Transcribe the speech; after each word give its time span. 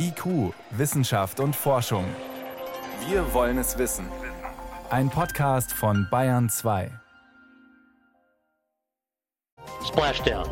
IQ, 0.00 0.52
Wissenschaft 0.70 1.40
und 1.40 1.56
Forschung. 1.56 2.04
Wir 3.08 3.34
wollen 3.34 3.58
es 3.58 3.76
wissen. 3.78 4.06
Ein 4.90 5.10
Podcast 5.10 5.72
von 5.72 6.06
Bayern 6.10 6.48
2. 6.48 6.90
Splashdown, 9.84 10.48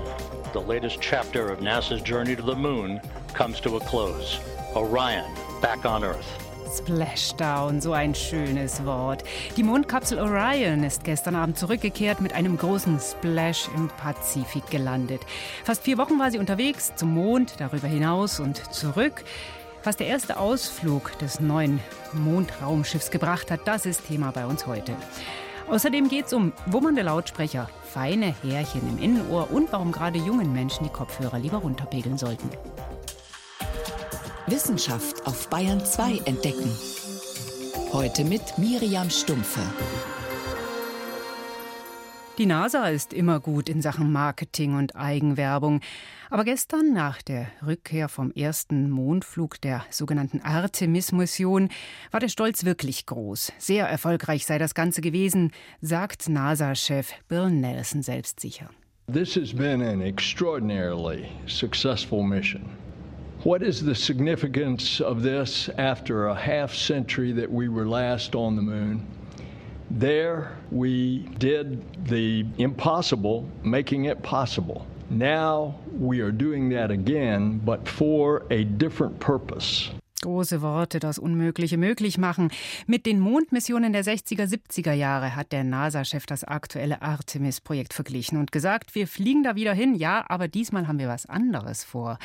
the 0.53 0.61
latest 0.61 1.01
chapter 1.01 1.53
of 1.53 1.61
NASA's 1.61 2.03
journey 2.03 2.35
to 2.35 2.43
the 2.43 2.57
moon, 2.57 3.01
comes 3.35 3.61
to 3.61 3.77
a 3.77 3.81
close. 3.81 4.41
Orion, 4.75 5.25
back 5.63 5.85
on 5.85 6.03
Earth. 6.03 6.46
Splashdown, 6.79 7.81
so 7.81 7.93
ein 7.93 8.15
schönes 8.15 8.85
Wort. 8.85 9.25
Die 9.57 9.63
Mondkapsel 9.63 10.19
Orion 10.19 10.85
ist 10.85 11.05
gestern 11.05 11.35
Abend 11.35 11.59
zurückgekehrt, 11.59 12.21
mit 12.21 12.35
einem 12.35 12.57
großen 12.57 12.99
Splash 13.01 13.69
im 13.75 13.89
Pazifik 13.89 14.69
gelandet. 14.71 15.23
Fast 15.65 15.85
vier 15.85 15.99
Wochen 15.99 16.19
war 16.19 16.31
sie 16.31 16.39
unterwegs, 16.39 16.95
zum 16.97 17.15
Mond, 17.15 17.55
darüber 17.59 17.89
hinaus 17.89 18.41
und 18.41 18.73
zurück. 18.75 19.25
Was 19.85 19.97
der 19.97 20.09
erste 20.09 20.39
Ausflug 20.39 21.19
des 21.19 21.41
neuen 21.41 21.81
Mondraumschiffs 22.13 23.11
gebracht 23.11 23.51
hat, 23.51 23.61
das 23.67 23.87
ist 23.87 24.07
Thema 24.09 24.33
bei 24.33 24.47
uns 24.47 24.67
heute. 24.67 24.95
Außerdem 25.69 26.09
geht 26.09 26.27
es 26.27 26.33
um 26.33 26.53
wummernde 26.67 27.03
Lautsprecher, 27.03 27.69
feine 27.83 28.35
Härchen 28.43 28.89
im 28.89 29.03
Innenohr 29.03 29.51
und 29.51 29.73
warum 29.73 29.93
gerade 29.93 30.19
jungen 30.19 30.53
Menschen 30.53 30.85
die 30.85 30.93
Kopfhörer 30.93 31.39
lieber 31.39 31.59
runterpegeln 31.59 32.19
sollten. 32.19 32.49
Wissenschaft 34.49 35.27
auf 35.27 35.51
Bayern 35.51 35.85
2 35.85 36.19
entdecken. 36.25 36.71
Heute 37.93 38.23
mit 38.23 38.59
Miriam 38.59 39.11
Stumpfe. 39.11 39.61
Die 42.39 42.47
NASA 42.47 42.87
ist 42.89 43.13
immer 43.13 43.41
gut 43.41 43.69
in 43.69 43.83
Sachen 43.83 44.13
Marketing 44.13 44.77
und 44.77 44.95
Eigenwerbung. 44.95 45.81
Aber 46.31 46.45
gestern, 46.45 46.93
nach 46.93 47.23
der 47.23 47.49
Rückkehr 47.67 48.09
vom 48.09 48.31
ersten 48.31 48.89
Mondflug 48.89 49.61
der 49.63 49.85
sogenannten 49.91 50.41
Artemis-Mission, 50.41 51.71
war 52.13 52.21
der 52.21 52.29
Stolz 52.29 52.65
wirklich 52.65 53.05
groß. 53.07 53.53
Sehr 53.59 53.89
erfolgreich 53.89 54.47
sei 54.47 54.59
das 54.59 54.75
Ganze 54.75 55.01
gewesen, 55.01 55.51
sagt 55.81 56.29
NASA-Chef 56.29 57.11
Bill 57.27 57.51
Nelson 57.51 58.03
selbstsicher. 58.03 58.71
This 59.13 59.35
has 59.35 59.53
been 59.53 59.83
an 59.83 60.03
extraordinarily 60.03 61.27
successful 61.49 62.23
mission. 62.23 62.63
What 63.43 63.63
is 63.63 63.83
the 63.85 63.95
significance 63.95 65.01
of 65.01 65.23
this 65.23 65.69
after 65.79 66.27
a 66.27 66.35
half 66.35 66.75
century 66.75 67.33
that 67.33 67.51
we 67.51 67.69
were 67.69 67.87
last 67.87 68.35
on 68.35 68.57
the 68.57 68.63
moon? 68.63 69.07
There, 69.91 70.57
we 70.73 71.29
did 71.39 72.07
the 72.09 72.45
impossible, 72.59 73.49
making 73.63 74.07
it 74.07 74.23
possible. 74.23 74.87
Now 75.11 75.77
we 75.93 76.21
are 76.21 76.33
doing 76.33 76.71
that 76.71 76.91
again, 76.91 77.59
but 77.65 77.87
for 77.89 78.43
a 78.51 78.65
different 78.65 79.21
purpose. 79.21 79.91
Große 80.23 80.63
Worte, 80.63 80.99
das 80.99 81.19
Unmögliche 81.19 81.77
möglich 81.77 82.17
machen. 82.17 82.51
Mit 82.87 83.05
den 83.05 83.21
Mondmissionen 83.21 83.93
der 83.93 84.03
60er, 84.03 84.45
70er 84.45 84.93
Jahre 84.93 85.37
hat 85.37 85.53
der 85.53 85.63
NASA-Chef 85.63 86.25
das 86.25 86.43
aktuelle 86.43 87.03
Artemis-Projekt 87.03 87.93
verglichen 87.93 88.39
und 88.39 88.51
gesagt, 88.51 88.95
wir 88.95 89.09
fliegen 89.09 89.43
da 89.43 89.57
wieder 89.57 89.75
hin, 89.75 89.95
ja, 89.95 90.25
aber 90.29 90.49
diesmal 90.49 90.89
haben 90.89 90.99
wir 90.99 91.09
was 91.09 91.27
anderes 91.27 91.85
vor. 91.85 92.19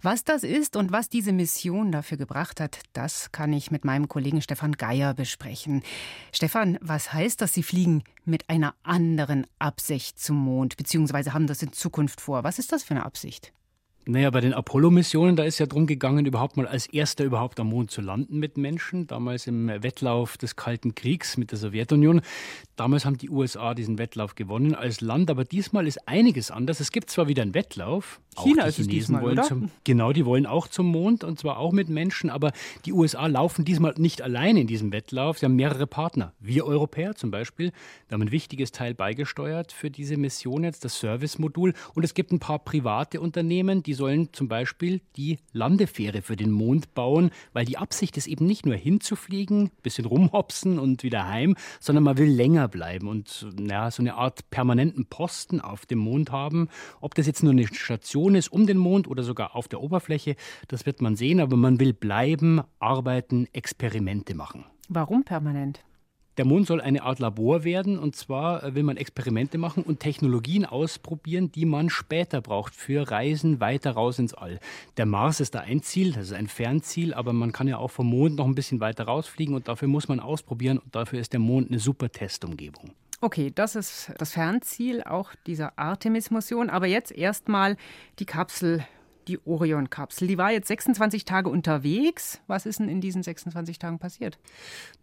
Was 0.00 0.22
das 0.22 0.44
ist 0.44 0.76
und 0.76 0.92
was 0.92 1.08
diese 1.08 1.32
Mission 1.32 1.90
dafür 1.90 2.18
gebracht 2.18 2.60
hat, 2.60 2.78
das 2.92 3.32
kann 3.32 3.52
ich 3.52 3.72
mit 3.72 3.84
meinem 3.84 4.06
Kollegen 4.06 4.40
Stefan 4.40 4.72
Geier 4.72 5.12
besprechen. 5.12 5.82
Stefan, 6.30 6.78
was 6.80 7.12
heißt 7.12 7.40
das, 7.40 7.52
Sie 7.52 7.64
fliegen 7.64 8.04
mit 8.24 8.48
einer 8.48 8.74
anderen 8.84 9.46
Absicht 9.58 10.20
zum 10.20 10.36
Mond, 10.36 10.76
beziehungsweise 10.76 11.34
haben 11.34 11.48
das 11.48 11.62
in 11.62 11.72
Zukunft 11.72 12.20
vor? 12.20 12.44
Was 12.44 12.60
ist 12.60 12.70
das 12.70 12.84
für 12.84 12.94
eine 12.94 13.04
Absicht? 13.04 13.52
Naja, 14.06 14.28
bei 14.28 14.42
den 14.42 14.52
Apollo-Missionen, 14.52 15.34
da 15.34 15.44
ist 15.44 15.58
ja 15.58 15.64
darum 15.64 15.86
gegangen, 15.86 16.26
überhaupt 16.26 16.58
mal 16.58 16.66
als 16.66 16.86
erster 16.86 17.24
überhaupt 17.24 17.58
am 17.58 17.68
Mond 17.68 17.90
zu 17.90 18.02
landen 18.02 18.38
mit 18.38 18.58
Menschen. 18.58 19.06
Damals 19.06 19.46
im 19.46 19.68
Wettlauf 19.68 20.36
des 20.36 20.56
Kalten 20.56 20.94
Kriegs 20.94 21.38
mit 21.38 21.52
der 21.52 21.58
Sowjetunion. 21.58 22.20
Damals 22.76 23.06
haben 23.06 23.16
die 23.16 23.30
USA 23.30 23.72
diesen 23.72 23.98
Wettlauf 23.98 24.34
gewonnen 24.34 24.74
als 24.74 25.00
Land, 25.00 25.30
aber 25.30 25.44
diesmal 25.44 25.86
ist 25.86 26.06
einiges 26.06 26.50
anders. 26.50 26.80
Es 26.80 26.92
gibt 26.92 27.08
zwar 27.08 27.28
wieder 27.28 27.42
einen 27.42 27.54
Wettlauf. 27.54 28.20
China 28.36 28.64
auch 28.64 28.66
ist 28.66 28.78
es 28.80 28.86
Chinesen 28.86 28.90
diesmal, 28.90 29.22
wollen 29.22 29.38
oder? 29.38 29.48
zum, 29.48 29.70
genau, 29.84 30.12
die 30.12 30.26
wollen 30.26 30.44
auch 30.44 30.68
zum 30.68 30.86
Mond 30.86 31.24
und 31.24 31.38
zwar 31.38 31.58
auch 31.58 31.72
mit 31.72 31.88
Menschen, 31.88 32.30
aber 32.30 32.52
die 32.84 32.92
USA 32.92 33.26
laufen 33.26 33.64
diesmal 33.64 33.94
nicht 33.96 34.22
allein 34.22 34.56
in 34.56 34.66
diesem 34.66 34.92
Wettlauf. 34.92 35.38
Sie 35.38 35.46
haben 35.46 35.56
mehrere 35.56 35.86
Partner. 35.86 36.34
Wir 36.40 36.66
Europäer 36.66 37.14
zum 37.14 37.30
Beispiel, 37.30 37.72
wir 38.08 38.14
haben 38.14 38.22
ein 38.22 38.32
wichtiges 38.32 38.72
Teil 38.72 38.92
beigesteuert 38.92 39.72
für 39.72 39.90
diese 39.90 40.16
Mission 40.16 40.64
jetzt, 40.64 40.84
das 40.84 40.98
Service-Modul. 40.98 41.72
Und 41.94 42.04
es 42.04 42.12
gibt 42.12 42.32
ein 42.32 42.40
paar 42.40 42.58
private 42.58 43.20
Unternehmen, 43.20 43.82
die 43.82 43.93
sollen 43.94 44.32
zum 44.32 44.48
Beispiel 44.48 45.00
die 45.16 45.38
Landefähre 45.52 46.22
für 46.22 46.36
den 46.36 46.50
Mond 46.50 46.94
bauen, 46.94 47.30
weil 47.52 47.64
die 47.64 47.78
Absicht 47.78 48.16
ist 48.16 48.26
eben 48.26 48.46
nicht 48.46 48.66
nur 48.66 48.76
hinzufliegen, 48.76 49.70
bisschen 49.82 50.04
rumhopsen 50.04 50.78
und 50.78 51.02
wieder 51.02 51.28
heim, 51.28 51.56
sondern 51.80 52.04
man 52.04 52.18
will 52.18 52.28
länger 52.28 52.68
bleiben 52.68 53.08
und 53.08 53.46
ja, 53.58 53.90
so 53.90 54.02
eine 54.02 54.14
Art 54.14 54.50
permanenten 54.50 55.06
Posten 55.06 55.60
auf 55.60 55.86
dem 55.86 55.98
Mond 55.98 56.32
haben. 56.32 56.68
Ob 57.00 57.14
das 57.14 57.26
jetzt 57.26 57.42
nur 57.42 57.52
eine 57.52 57.66
Station 57.66 58.34
ist 58.34 58.52
um 58.52 58.66
den 58.66 58.78
Mond 58.78 59.08
oder 59.08 59.22
sogar 59.22 59.56
auf 59.56 59.68
der 59.68 59.80
Oberfläche, 59.80 60.36
das 60.68 60.86
wird 60.86 61.00
man 61.00 61.16
sehen, 61.16 61.40
aber 61.40 61.56
man 61.56 61.80
will 61.80 61.92
bleiben, 61.92 62.60
arbeiten, 62.78 63.46
Experimente 63.52 64.34
machen. 64.34 64.64
Warum 64.88 65.24
permanent? 65.24 65.84
Der 66.36 66.44
Mond 66.44 66.66
soll 66.66 66.80
eine 66.80 67.02
Art 67.02 67.20
Labor 67.20 67.62
werden 67.62 67.98
und 67.98 68.16
zwar 68.16 68.64
äh, 68.64 68.74
will 68.74 68.82
man 68.82 68.96
Experimente 68.96 69.56
machen 69.56 69.84
und 69.84 70.00
Technologien 70.00 70.64
ausprobieren, 70.64 71.52
die 71.52 71.64
man 71.64 71.90
später 71.90 72.40
braucht 72.40 72.74
für 72.74 73.10
Reisen 73.10 73.60
weiter 73.60 73.92
raus 73.92 74.18
ins 74.18 74.34
All. 74.34 74.58
Der 74.96 75.06
Mars 75.06 75.38
ist 75.38 75.54
da 75.54 75.60
ein 75.60 75.82
Ziel, 75.82 76.12
das 76.12 76.26
ist 76.26 76.32
ein 76.32 76.48
Fernziel, 76.48 77.14
aber 77.14 77.32
man 77.32 77.52
kann 77.52 77.68
ja 77.68 77.78
auch 77.78 77.90
vom 77.90 78.08
Mond 78.08 78.36
noch 78.36 78.46
ein 78.46 78.56
bisschen 78.56 78.80
weiter 78.80 79.04
rausfliegen 79.04 79.54
und 79.54 79.68
dafür 79.68 79.86
muss 79.86 80.08
man 80.08 80.18
ausprobieren 80.18 80.78
und 80.78 80.94
dafür 80.94 81.20
ist 81.20 81.32
der 81.32 81.40
Mond 81.40 81.70
eine 81.70 81.78
super 81.78 82.10
Testumgebung. 82.10 82.90
Okay, 83.20 83.50
das 83.54 83.74
ist 83.74 84.12
das 84.18 84.32
Fernziel 84.32 85.02
auch 85.02 85.30
dieser 85.46 85.78
Artemis-Mission. 85.78 86.68
Aber 86.68 86.86
jetzt 86.86 87.10
erstmal 87.10 87.78
die 88.18 88.26
Kapsel, 88.26 88.84
die 89.28 89.38
Orion-Kapsel. 89.44 90.28
Die 90.28 90.38
war 90.38 90.52
jetzt 90.52 90.68
26 90.68 91.24
Tage 91.24 91.48
unterwegs. 91.48 92.40
Was 92.46 92.66
ist 92.66 92.80
denn 92.80 92.88
in 92.88 93.00
diesen 93.00 93.22
26 93.22 93.78
Tagen 93.78 93.98
passiert? 93.98 94.38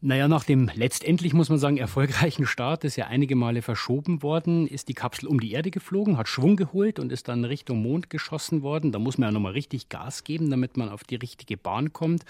Naja, 0.02 0.28
nach 0.28 0.44
dem 0.44 0.70
letztendlich, 0.74 1.34
muss 1.34 1.50
man 1.50 1.60
sagen, 1.60 1.78
erfolgreichen 1.78 2.46
Start, 2.46 2.84
das 2.84 2.96
ja 2.96 3.08
einige 3.08 3.36
Male 3.36 3.62
verschoben 3.62 4.24
worden, 4.24 4.68
ist 4.68 4.90
die 4.90 4.94
Kapsel 4.94 5.28
um 5.28 5.40
die 5.40 5.52
Erde 5.52 5.72
geflogen, 5.72 6.18
hat 6.18 6.28
Schwung 6.28 6.56
geholt 6.56 7.00
und 7.00 7.12
ist 7.12 7.28
dann 7.28 7.46
Richtung 7.46 7.82
Mond 7.82 8.10
geschossen 8.10 8.62
worden. 8.62 8.92
Da 8.92 9.00
muss 9.00 9.18
man 9.18 9.30
ja 9.30 9.32
nochmal 9.32 9.54
richtig 9.54 9.90
Gas 9.90 10.24
geben, 10.24 10.50
damit 10.50 10.78
man 10.78 10.90
auf 10.90 11.04
die 11.04 11.16
richtige 11.16 11.58
Bahn 11.58 11.94
kommt. 11.94 12.24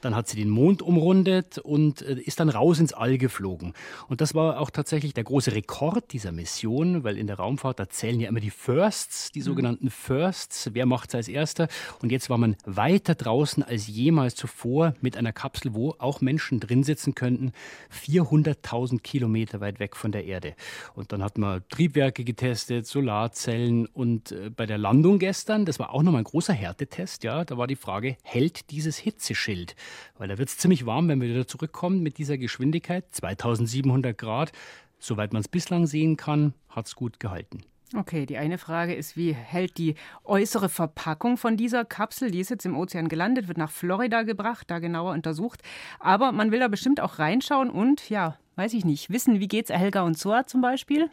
Dann 0.00 0.16
hat 0.16 0.28
sie 0.28 0.36
den 0.36 0.50
Mond 0.50 0.82
umrundet 0.82 1.58
und 1.58 2.02
äh, 2.02 2.14
ist 2.14 2.40
dann 2.40 2.48
raus 2.48 2.78
ins 2.78 2.92
All 2.92 3.18
geflogen. 3.18 3.72
Und 4.08 4.20
das 4.20 4.34
war 4.34 4.60
auch 4.60 4.70
tatsächlich 4.70 5.14
der 5.14 5.24
große 5.24 5.54
Rekord 5.54 6.12
dieser 6.12 6.32
Mission, 6.32 7.04
weil 7.04 7.16
in 7.16 7.26
der 7.26 7.36
Raumfahrt, 7.36 7.78
da 7.78 7.88
zählen 7.88 8.20
ja 8.20 8.28
immer 8.28 8.40
die 8.40 8.50
Firsts, 8.50 9.30
die 9.32 9.40
sogenannten 9.40 9.90
Firsts. 9.90 10.70
Wer 10.72 10.86
macht 10.86 11.10
es 11.10 11.14
als 11.14 11.28
erster? 11.32 11.68
Und 12.00 12.12
jetzt 12.12 12.30
war 12.30 12.38
man 12.38 12.56
weiter 12.64 13.14
draußen 13.14 13.62
als 13.62 13.86
jemals 13.86 14.34
zuvor 14.34 14.94
mit 15.00 15.16
einer 15.16 15.32
Kapsel, 15.32 15.74
wo 15.74 15.94
auch 15.98 16.20
Menschen 16.20 16.60
drin 16.60 16.84
sitzen 16.84 17.14
könnten, 17.14 17.52
400.000 17.92 19.00
Kilometer 19.00 19.60
weit 19.60 19.80
weg 19.80 19.96
von 19.96 20.12
der 20.12 20.24
Erde. 20.24 20.54
Und 20.94 21.12
dann 21.12 21.22
hat 21.22 21.38
man 21.38 21.62
Triebwerke 21.68 22.24
getestet, 22.24 22.86
Solarzellen 22.86 23.86
und 23.86 24.32
äh, 24.32 24.50
bei 24.50 24.66
der 24.66 24.78
Landung 24.78 25.18
gestern, 25.18 25.64
das 25.64 25.78
war 25.78 25.90
auch 25.92 26.02
nochmal 26.02 26.22
ein 26.22 26.24
großer 26.24 26.52
Härtetest, 26.52 27.24
ja, 27.24 27.44
da 27.44 27.56
war 27.58 27.66
die 27.66 27.76
Frage, 27.76 28.16
hält 28.22 28.70
dieses 28.70 28.96
Hitzeschild? 28.96 29.74
Weil 30.18 30.28
da 30.28 30.38
wird 30.38 30.48
es 30.48 30.58
ziemlich 30.58 30.86
warm, 30.86 31.08
wenn 31.08 31.20
wir 31.20 31.28
wieder 31.28 31.46
zurückkommen 31.46 32.02
mit 32.02 32.18
dieser 32.18 32.38
Geschwindigkeit, 32.38 33.04
2700 33.12 34.16
Grad. 34.16 34.52
Soweit 34.98 35.32
man 35.32 35.40
es 35.40 35.48
bislang 35.48 35.86
sehen 35.86 36.16
kann, 36.16 36.54
hat 36.68 36.86
es 36.86 36.94
gut 36.94 37.18
gehalten. 37.18 37.64
Okay, 37.94 38.24
die 38.24 38.38
eine 38.38 38.56
Frage 38.56 38.94
ist, 38.94 39.18
wie 39.18 39.34
hält 39.34 39.76
die 39.76 39.96
äußere 40.24 40.70
Verpackung 40.70 41.36
von 41.36 41.58
dieser 41.58 41.84
Kapsel, 41.84 42.30
die 42.30 42.40
ist 42.40 42.48
jetzt 42.48 42.64
im 42.64 42.76
Ozean 42.76 43.08
gelandet, 43.08 43.48
wird 43.48 43.58
nach 43.58 43.70
Florida 43.70 44.22
gebracht, 44.22 44.70
da 44.70 44.78
genauer 44.78 45.12
untersucht. 45.12 45.60
Aber 45.98 46.32
man 46.32 46.52
will 46.52 46.60
da 46.60 46.68
bestimmt 46.68 47.00
auch 47.00 47.18
reinschauen 47.18 47.68
und, 47.68 48.08
ja, 48.08 48.38
weiß 48.56 48.72
ich 48.72 48.86
nicht, 48.86 49.10
wissen, 49.10 49.40
wie 49.40 49.48
geht's 49.48 49.70
Helga 49.70 50.02
und 50.02 50.18
Soa 50.18 50.46
zum 50.46 50.62
Beispiel? 50.62 51.10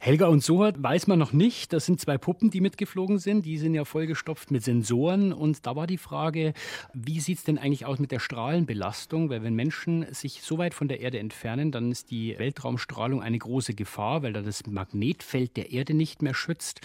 Helga 0.00 0.26
und 0.26 0.42
Sohart 0.42 0.82
weiß 0.82 1.06
man 1.06 1.18
noch 1.18 1.32
nicht. 1.32 1.72
Das 1.72 1.86
sind 1.86 2.00
zwei 2.00 2.18
Puppen, 2.18 2.50
die 2.50 2.60
mitgeflogen 2.60 3.18
sind. 3.18 3.46
Die 3.46 3.58
sind 3.58 3.74
ja 3.74 3.84
vollgestopft 3.84 4.50
mit 4.50 4.62
Sensoren. 4.62 5.32
Und 5.32 5.66
da 5.66 5.76
war 5.76 5.86
die 5.86 5.98
Frage, 5.98 6.54
wie 6.92 7.20
sieht 7.20 7.38
es 7.38 7.44
denn 7.44 7.58
eigentlich 7.58 7.86
aus 7.86 7.98
mit 7.98 8.12
der 8.12 8.18
Strahlenbelastung? 8.18 9.30
Weil 9.30 9.42
wenn 9.42 9.54
Menschen 9.54 10.06
sich 10.12 10.42
so 10.42 10.58
weit 10.58 10.74
von 10.74 10.88
der 10.88 11.00
Erde 11.00 11.18
entfernen, 11.18 11.72
dann 11.72 11.90
ist 11.90 12.10
die 12.10 12.38
Weltraumstrahlung 12.38 13.22
eine 13.22 13.38
große 13.38 13.74
Gefahr, 13.74 14.22
weil 14.22 14.32
da 14.32 14.42
das 14.42 14.66
Magnetfeld 14.66 15.56
der 15.56 15.72
Erde 15.72 15.94
nicht 15.94 16.22
mehr 16.22 16.34
schützt. 16.34 16.80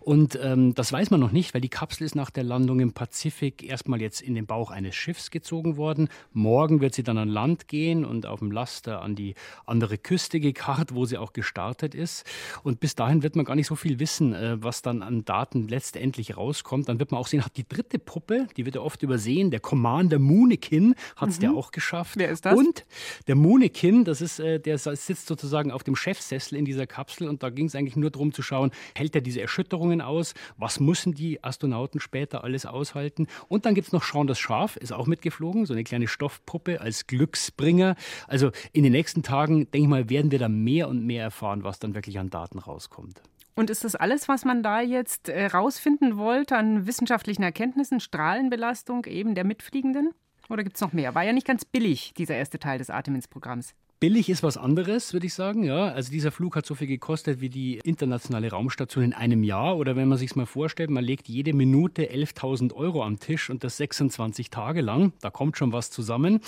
Und 0.00 0.38
ähm, 0.42 0.74
das 0.74 0.92
weiß 0.92 1.10
man 1.10 1.20
noch 1.20 1.32
nicht, 1.32 1.54
weil 1.54 1.60
die 1.60 1.68
Kapsel 1.68 2.04
ist 2.04 2.14
nach 2.14 2.30
der 2.30 2.44
Landung 2.44 2.80
im 2.80 2.92
Pazifik 2.92 3.62
erstmal 3.62 4.00
jetzt 4.00 4.20
in 4.20 4.34
den 4.34 4.46
Bauch 4.46 4.70
eines 4.70 4.94
Schiffs 4.94 5.30
gezogen 5.30 5.76
worden. 5.76 6.08
Morgen 6.32 6.80
wird 6.80 6.94
sie 6.94 7.02
dann 7.02 7.18
an 7.18 7.28
Land 7.28 7.68
gehen 7.68 8.04
und 8.04 8.26
auf 8.26 8.40
dem 8.40 8.50
Laster 8.50 9.02
an 9.02 9.14
die 9.14 9.34
andere 9.66 9.98
Küste 9.98 10.40
gekarrt, 10.40 10.94
wo 10.94 11.04
sie 11.04 11.18
auch 11.18 11.32
gestartet 11.32 11.94
ist. 11.94 12.09
Jahres. 12.10 12.24
Und 12.62 12.80
bis 12.80 12.94
dahin 12.94 13.22
wird 13.22 13.36
man 13.36 13.44
gar 13.44 13.54
nicht 13.54 13.66
so 13.66 13.76
viel 13.76 13.98
wissen, 14.00 14.34
äh, 14.34 14.62
was 14.62 14.82
dann 14.82 15.02
an 15.02 15.24
Daten 15.24 15.68
letztendlich 15.68 16.36
rauskommt. 16.36 16.88
Dann 16.88 16.98
wird 16.98 17.12
man 17.12 17.20
auch 17.20 17.26
sehen, 17.26 17.44
hat 17.44 17.56
die 17.56 17.68
dritte 17.68 17.98
Puppe, 17.98 18.46
die 18.56 18.64
wird 18.64 18.74
ja 18.76 18.80
oft 18.80 19.02
übersehen, 19.02 19.50
der 19.50 19.60
Commander 19.60 20.18
Munikin 20.18 20.94
hat 21.16 21.30
es 21.30 21.38
mhm. 21.38 21.44
ja 21.44 21.50
auch 21.52 21.70
geschafft. 21.70 22.16
Wer 22.16 22.30
ist 22.30 22.44
das? 22.44 22.56
Und 22.56 22.84
der 23.26 23.36
Munikin, 23.36 24.04
das 24.04 24.20
ist, 24.20 24.40
äh, 24.40 24.58
der 24.58 24.78
sitzt 24.78 25.26
sozusagen 25.26 25.70
auf 25.70 25.82
dem 25.82 25.96
Chefsessel 25.96 26.56
in 26.58 26.64
dieser 26.64 26.86
Kapsel 26.86 27.28
und 27.28 27.42
da 27.42 27.50
ging 27.50 27.66
es 27.66 27.74
eigentlich 27.74 27.96
nur 27.96 28.10
darum 28.10 28.32
zu 28.32 28.42
schauen, 28.42 28.70
hält 28.94 29.14
er 29.14 29.20
diese 29.20 29.40
Erschütterungen 29.40 30.00
aus? 30.00 30.34
Was 30.56 30.80
müssen 30.80 31.14
die 31.14 31.42
Astronauten 31.42 32.00
später 32.00 32.44
alles 32.44 32.66
aushalten? 32.66 33.26
Und 33.48 33.64
dann 33.64 33.74
gibt 33.74 33.88
es 33.88 33.92
noch 33.92 34.04
Sean 34.04 34.26
das 34.26 34.38
Schaf, 34.38 34.76
ist 34.76 34.92
auch 34.92 35.06
mitgeflogen, 35.06 35.66
so 35.66 35.72
eine 35.72 35.84
kleine 35.84 36.08
Stoffpuppe 36.08 36.80
als 36.80 37.06
Glücksbringer. 37.06 37.96
Also 38.26 38.50
in 38.72 38.82
den 38.82 38.92
nächsten 38.92 39.22
Tagen, 39.22 39.70
denke 39.70 39.78
ich 39.78 39.88
mal, 39.88 40.10
werden 40.10 40.30
wir 40.30 40.38
da 40.38 40.48
mehr 40.48 40.88
und 40.88 41.04
mehr 41.04 41.22
erfahren, 41.22 41.64
was 41.64 41.78
dann 41.78 41.94
wirklich 41.94 41.99
an 42.18 42.30
Daten 42.30 42.58
rauskommt. 42.58 43.22
Und 43.54 43.68
ist 43.68 43.84
das 43.84 43.94
alles, 43.94 44.28
was 44.28 44.44
man 44.44 44.62
da 44.62 44.80
jetzt 44.80 45.28
äh, 45.28 45.46
rausfinden 45.46 46.16
wollte 46.16 46.56
an 46.56 46.86
wissenschaftlichen 46.86 47.42
Erkenntnissen, 47.42 48.00
Strahlenbelastung 48.00 49.04
eben 49.06 49.34
der 49.34 49.44
Mitfliegenden? 49.44 50.12
Oder 50.48 50.64
gibt 50.64 50.76
es 50.76 50.80
noch 50.80 50.92
mehr? 50.92 51.14
War 51.14 51.24
ja 51.24 51.32
nicht 51.32 51.46
ganz 51.46 51.64
billig, 51.64 52.14
dieser 52.16 52.36
erste 52.36 52.58
Teil 52.58 52.78
des 52.78 52.90
Artemis-Programms. 52.90 53.74
Billig 54.00 54.30
ist 54.30 54.42
was 54.42 54.56
anderes, 54.56 55.12
würde 55.12 55.26
ich 55.26 55.34
sagen. 55.34 55.62
Ja, 55.62 55.88
also 55.88 56.10
dieser 56.10 56.32
Flug 56.32 56.56
hat 56.56 56.64
so 56.64 56.74
viel 56.74 56.86
gekostet 56.86 57.42
wie 57.42 57.50
die 57.50 57.80
internationale 57.84 58.50
Raumstation 58.50 59.04
in 59.04 59.12
einem 59.12 59.42
Jahr. 59.44 59.76
Oder 59.76 59.94
wenn 59.94 60.08
man 60.08 60.16
sich 60.16 60.34
mal 60.34 60.46
vorstellt, 60.46 60.88
man 60.88 61.04
legt 61.04 61.28
jede 61.28 61.52
Minute 61.52 62.04
11.000 62.10 62.72
Euro 62.72 63.04
am 63.04 63.20
Tisch 63.20 63.50
und 63.50 63.62
das 63.62 63.76
26 63.76 64.48
Tage 64.48 64.80
lang. 64.80 65.12
Da 65.20 65.28
kommt 65.28 65.58
schon 65.58 65.74
was 65.74 65.90
zusammen. 65.90 66.40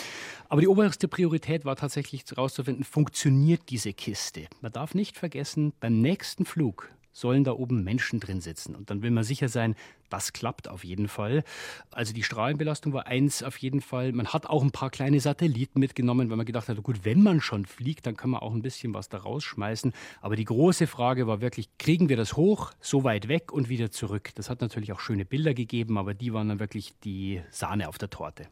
Aber 0.49 0.63
die 0.63 0.67
oberste 0.67 1.09
Priorität 1.09 1.67
war 1.67 1.77
tatsächlich 1.77 2.25
herauszufinden, 2.27 2.85
funktioniert 2.85 3.69
diese 3.69 3.93
Kiste? 3.93 4.47
Man 4.63 4.73
darf 4.73 4.95
nicht 4.95 5.19
vergessen, 5.19 5.75
beim 5.79 6.01
nächsten 6.01 6.47
Flug 6.47 6.89
sollen 7.13 7.45
da 7.45 7.53
oben 7.53 7.85
Menschen 7.85 8.21
drin 8.21 8.41
sitzen. 8.41 8.75
Und 8.75 8.91
dann 8.91 9.03
will 9.03 9.11
man 9.11 9.25
sicher 9.25 9.49
sein, 9.49 9.75
das 10.09 10.33
klappt 10.33 10.69
auf 10.69 10.85
jeden 10.85 11.09
Fall. 11.09 11.43
Also 11.91 12.13
die 12.13 12.23
Strahlenbelastung 12.23 12.93
war 12.93 13.07
eins 13.07 13.43
auf 13.43 13.57
jeden 13.59 13.81
Fall. 13.81 14.13
Man 14.13 14.29
hat 14.29 14.47
auch 14.47 14.63
ein 14.63 14.71
paar 14.71 14.91
kleine 14.91 15.21
Satelliten 15.21 15.81
mitgenommen, 15.81 16.29
weil 16.29 16.37
man 16.37 16.47
gedacht 16.47 16.69
hat, 16.69 16.83
gut, 16.83 17.05
wenn 17.05 17.23
man 17.23 17.41
schon 17.41 17.65
fliegt, 17.65 18.07
dann 18.07 18.17
kann 18.17 18.31
man 18.31 18.41
auch 18.41 18.53
ein 18.53 18.63
bisschen 18.63 18.95
was 18.95 19.09
da 19.09 19.19
rausschmeißen. 19.19 19.93
Aber 20.21 20.37
die 20.37 20.45
große 20.45 20.87
Frage 20.87 21.27
war 21.27 21.41
wirklich, 21.41 21.69
kriegen 21.79 22.09
wir 22.09 22.17
das 22.17 22.37
hoch, 22.37 22.73
so 22.81 23.05
weit 23.05 23.29
weg 23.29 23.53
und 23.53 23.69
wieder 23.69 23.91
zurück? 23.91 24.31
Das 24.35 24.51
hat 24.51 24.61
natürlich 24.61 24.93
auch 24.93 25.01
schöne 25.01 25.25
Bilder 25.25 25.55
gegeben, 25.55 25.97
aber 25.97 26.15
die 26.15 26.33
waren 26.33 26.49
dann 26.49 26.61
wirklich 26.61 26.93
die 27.05 27.41
Sahne 27.51 27.89
auf 27.89 27.99
der 27.99 28.11
Torte. 28.11 28.49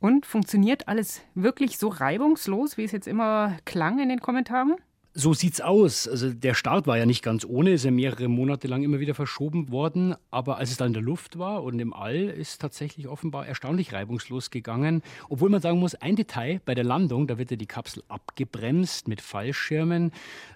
Und 0.00 0.26
funktioniert 0.26 0.86
alles 0.86 1.22
wirklich 1.34 1.78
so 1.78 1.88
reibungslos, 1.88 2.76
wie 2.76 2.84
es 2.84 2.92
jetzt 2.92 3.08
immer 3.08 3.56
klang 3.64 4.00
in 4.00 4.10
den 4.10 4.20
Kommentaren? 4.20 4.76
So 5.16 5.32
sieht's 5.32 5.60
aus. 5.60 6.08
Also 6.08 6.32
der 6.32 6.54
Start 6.54 6.88
war 6.88 6.98
ja 6.98 7.06
nicht 7.06 7.22
ganz 7.22 7.44
ohne, 7.44 7.70
ist 7.70 7.84
ja 7.84 7.92
mehrere 7.92 8.26
Monate 8.26 8.66
lang 8.66 8.82
immer 8.82 8.98
wieder 8.98 9.14
verschoben 9.14 9.70
worden. 9.70 10.16
Aber 10.32 10.58
als 10.58 10.72
es 10.72 10.76
dann 10.76 10.88
in 10.88 10.94
der 10.94 11.02
Luft 11.02 11.38
war 11.38 11.62
und 11.62 11.78
im 11.78 11.92
All, 11.92 12.16
ist 12.16 12.60
tatsächlich 12.60 13.06
offenbar 13.06 13.46
erstaunlich 13.46 13.92
reibungslos 13.92 14.50
gegangen. 14.50 15.02
Obwohl 15.28 15.50
man 15.50 15.60
sagen 15.60 15.78
muss, 15.78 15.94
ein 15.94 16.16
Detail 16.16 16.60
bei 16.64 16.74
der 16.74 16.82
Landung, 16.82 17.28
da 17.28 17.38
wird 17.38 17.52
ja 17.52 17.56
die 17.56 17.66
Kapsel 17.66 18.02
abgebremst 18.08 19.06
mit 19.06 19.20
Fallschirmen 19.20 20.10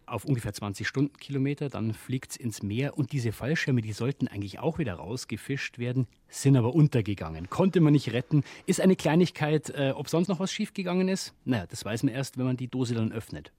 auf 0.07 0.25
ungefähr 0.25 0.53
20 0.53 0.89
Stundenkilometer. 0.89 1.69
Dann 1.69 1.95
fliegt's 1.95 2.35
ins 2.35 2.61
Meer 2.61 2.99
und 2.99 3.13
diese 3.13 3.31
Fallschirme, 3.31 3.81
die 3.81 3.93
sollten 3.93 4.27
eigentlich 4.27 4.59
auch 4.59 4.79
wieder 4.79 4.95
rausgefischt 4.95 5.79
werden, 5.79 6.09
sind 6.27 6.57
aber 6.57 6.75
untergegangen. 6.75 7.49
Konnte 7.49 7.81
man 7.81 7.93
nicht 7.93 8.13
retten. 8.13 8.43
Ist 8.67 8.81
eine 8.81 8.97
Kleinigkeit. 8.97 9.71
Äh, 9.71 9.93
ob 9.95 10.09
sonst 10.09 10.27
noch 10.27 10.41
was 10.41 10.51
schiefgegangen 10.51 11.07
ist? 11.07 11.33
Naja, 11.45 11.67
das 11.69 11.85
weiß 11.85 12.03
man 12.03 12.13
erst, 12.13 12.39
wenn 12.39 12.47
man 12.47 12.57
die 12.57 12.67
Dose 12.67 12.97
dann 12.97 13.13
öffnet. 13.13 13.53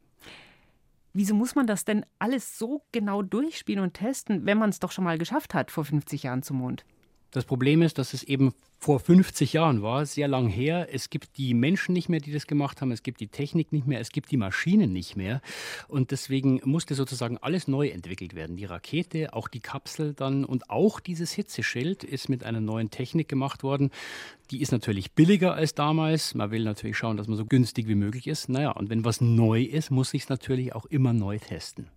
Wieso 1.13 1.33
muss 1.33 1.55
man 1.55 1.67
das 1.67 1.85
denn 1.85 2.05
alles 2.19 2.57
so 2.59 2.83
genau 2.91 3.21
durchspielen 3.21 3.83
und 3.83 3.93
testen, 3.95 4.45
wenn 4.45 4.57
man 4.57 4.69
es 4.69 4.79
doch 4.79 4.91
schon 4.91 5.03
mal 5.03 5.17
geschafft 5.17 5.53
hat 5.53 5.71
vor 5.71 5.85
50 5.85 6.23
Jahren 6.23 6.43
zum 6.43 6.57
Mond? 6.57 6.85
Das 7.31 7.45
Problem 7.45 7.83
ist, 7.83 7.97
dass 7.99 8.13
es 8.13 8.23
eben 8.23 8.53
vor 8.79 8.99
50 8.99 9.53
Jahren 9.53 9.81
war, 9.81 10.05
sehr 10.05 10.27
lang 10.27 10.47
her. 10.47 10.87
Es 10.91 11.09
gibt 11.09 11.37
die 11.37 11.53
Menschen 11.53 11.93
nicht 11.93 12.09
mehr, 12.09 12.21
die 12.21 12.31
das 12.31 12.47
gemacht 12.47 12.81
haben. 12.81 12.91
Es 12.91 13.03
gibt 13.03 13.19
die 13.19 13.27
Technik 13.27 13.73
nicht 13.73 13.85
mehr. 13.85 13.99
Es 13.99 14.11
gibt 14.11 14.31
die 14.31 14.37
Maschinen 14.37 14.93
nicht 14.93 15.17
mehr. 15.17 15.41
Und 15.89 16.11
deswegen 16.11 16.61
musste 16.63 16.95
sozusagen 16.95 17.37
alles 17.37 17.67
neu 17.67 17.89
entwickelt 17.89 18.35
werden. 18.35 18.55
Die 18.55 18.65
Rakete, 18.65 19.33
auch 19.33 19.47
die 19.49 19.59
Kapsel 19.59 20.13
dann 20.13 20.45
und 20.45 20.69
auch 20.69 20.99
dieses 20.99 21.33
Hitzeschild 21.33 22.03
ist 22.03 22.29
mit 22.29 22.43
einer 22.43 22.61
neuen 22.61 22.89
Technik 22.89 23.27
gemacht 23.27 23.63
worden. 23.63 23.91
Die 24.49 24.61
ist 24.61 24.71
natürlich 24.71 25.11
billiger 25.11 25.53
als 25.53 25.75
damals. 25.75 26.33
Man 26.33 26.49
will 26.49 26.63
natürlich 26.63 26.97
schauen, 26.97 27.17
dass 27.17 27.27
man 27.27 27.37
so 27.37 27.45
günstig 27.45 27.87
wie 27.87 27.95
möglich 27.95 28.27
ist. 28.27 28.49
Naja, 28.49 28.71
und 28.71 28.89
wenn 28.89 29.05
was 29.05 29.19
neu 29.21 29.61
ist, 29.61 29.91
muss 29.91 30.13
ich 30.13 30.23
es 30.23 30.29
natürlich 30.29 30.73
auch 30.73 30.85
immer 30.85 31.13
neu 31.13 31.37
testen. 31.37 31.87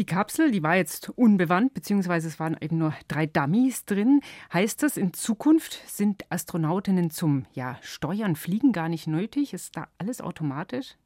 Die 0.00 0.06
Kapsel, 0.06 0.50
die 0.50 0.62
war 0.62 0.76
jetzt 0.76 1.10
unbewandt, 1.10 1.74
beziehungsweise 1.74 2.26
es 2.26 2.40
waren 2.40 2.56
eben 2.58 2.78
nur 2.78 2.94
drei 3.06 3.26
Dummies 3.26 3.84
drin. 3.84 4.22
Heißt 4.50 4.82
das, 4.82 4.96
in 4.96 5.12
Zukunft 5.12 5.78
sind 5.86 6.24
Astronautinnen 6.30 7.10
zum 7.10 7.44
ja, 7.52 7.76
Steuern, 7.82 8.34
Fliegen 8.34 8.72
gar 8.72 8.88
nicht 8.88 9.06
nötig? 9.06 9.52
Ist 9.52 9.76
da 9.76 9.88
alles 9.98 10.22
automatisch? 10.22 10.96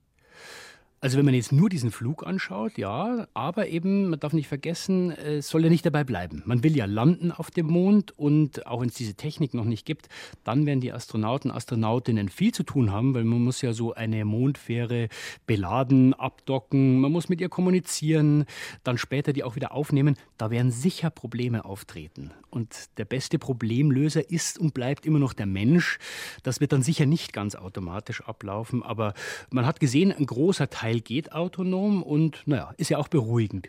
Also 1.04 1.18
wenn 1.18 1.26
man 1.26 1.34
jetzt 1.34 1.52
nur 1.52 1.68
diesen 1.68 1.90
Flug 1.90 2.26
anschaut, 2.26 2.78
ja, 2.78 3.26
aber 3.34 3.68
eben, 3.68 4.08
man 4.08 4.20
darf 4.20 4.32
nicht 4.32 4.48
vergessen, 4.48 5.10
es 5.10 5.50
soll 5.50 5.62
ja 5.62 5.68
nicht 5.68 5.84
dabei 5.84 6.02
bleiben. 6.02 6.42
Man 6.46 6.64
will 6.64 6.74
ja 6.74 6.86
landen 6.86 7.30
auf 7.30 7.50
dem 7.50 7.66
Mond 7.66 8.18
und 8.18 8.66
auch 8.66 8.80
wenn 8.80 8.88
es 8.88 8.94
diese 8.94 9.12
Technik 9.12 9.52
noch 9.52 9.66
nicht 9.66 9.84
gibt, 9.84 10.08
dann 10.44 10.64
werden 10.64 10.80
die 10.80 10.94
Astronauten, 10.94 11.50
Astronautinnen 11.50 12.30
viel 12.30 12.54
zu 12.54 12.62
tun 12.62 12.90
haben, 12.90 13.12
weil 13.12 13.24
man 13.24 13.44
muss 13.44 13.60
ja 13.60 13.74
so 13.74 13.92
eine 13.92 14.24
Mondfähre 14.24 15.10
beladen, 15.46 16.14
abdocken, 16.14 17.00
man 17.00 17.12
muss 17.12 17.28
mit 17.28 17.38
ihr 17.38 17.50
kommunizieren, 17.50 18.46
dann 18.82 18.96
später 18.96 19.34
die 19.34 19.44
auch 19.44 19.56
wieder 19.56 19.72
aufnehmen. 19.72 20.16
Da 20.36 20.50
werden 20.50 20.72
sicher 20.72 21.10
Probleme 21.10 21.64
auftreten. 21.64 22.32
Und 22.50 22.98
der 22.98 23.04
beste 23.04 23.38
Problemlöser 23.38 24.30
ist 24.30 24.58
und 24.58 24.74
bleibt 24.74 25.06
immer 25.06 25.18
noch 25.18 25.32
der 25.32 25.46
Mensch. 25.46 25.98
Das 26.42 26.60
wird 26.60 26.72
dann 26.72 26.82
sicher 26.82 27.06
nicht 27.06 27.32
ganz 27.32 27.54
automatisch 27.54 28.22
ablaufen, 28.22 28.82
aber 28.82 29.14
man 29.50 29.66
hat 29.66 29.80
gesehen, 29.80 30.12
ein 30.12 30.26
großer 30.26 30.70
Teil 30.70 31.00
geht 31.00 31.32
autonom 31.32 32.02
und 32.02 32.42
naja, 32.46 32.74
ist 32.76 32.90
ja 32.90 32.98
auch 32.98 33.08
beruhigend. 33.08 33.68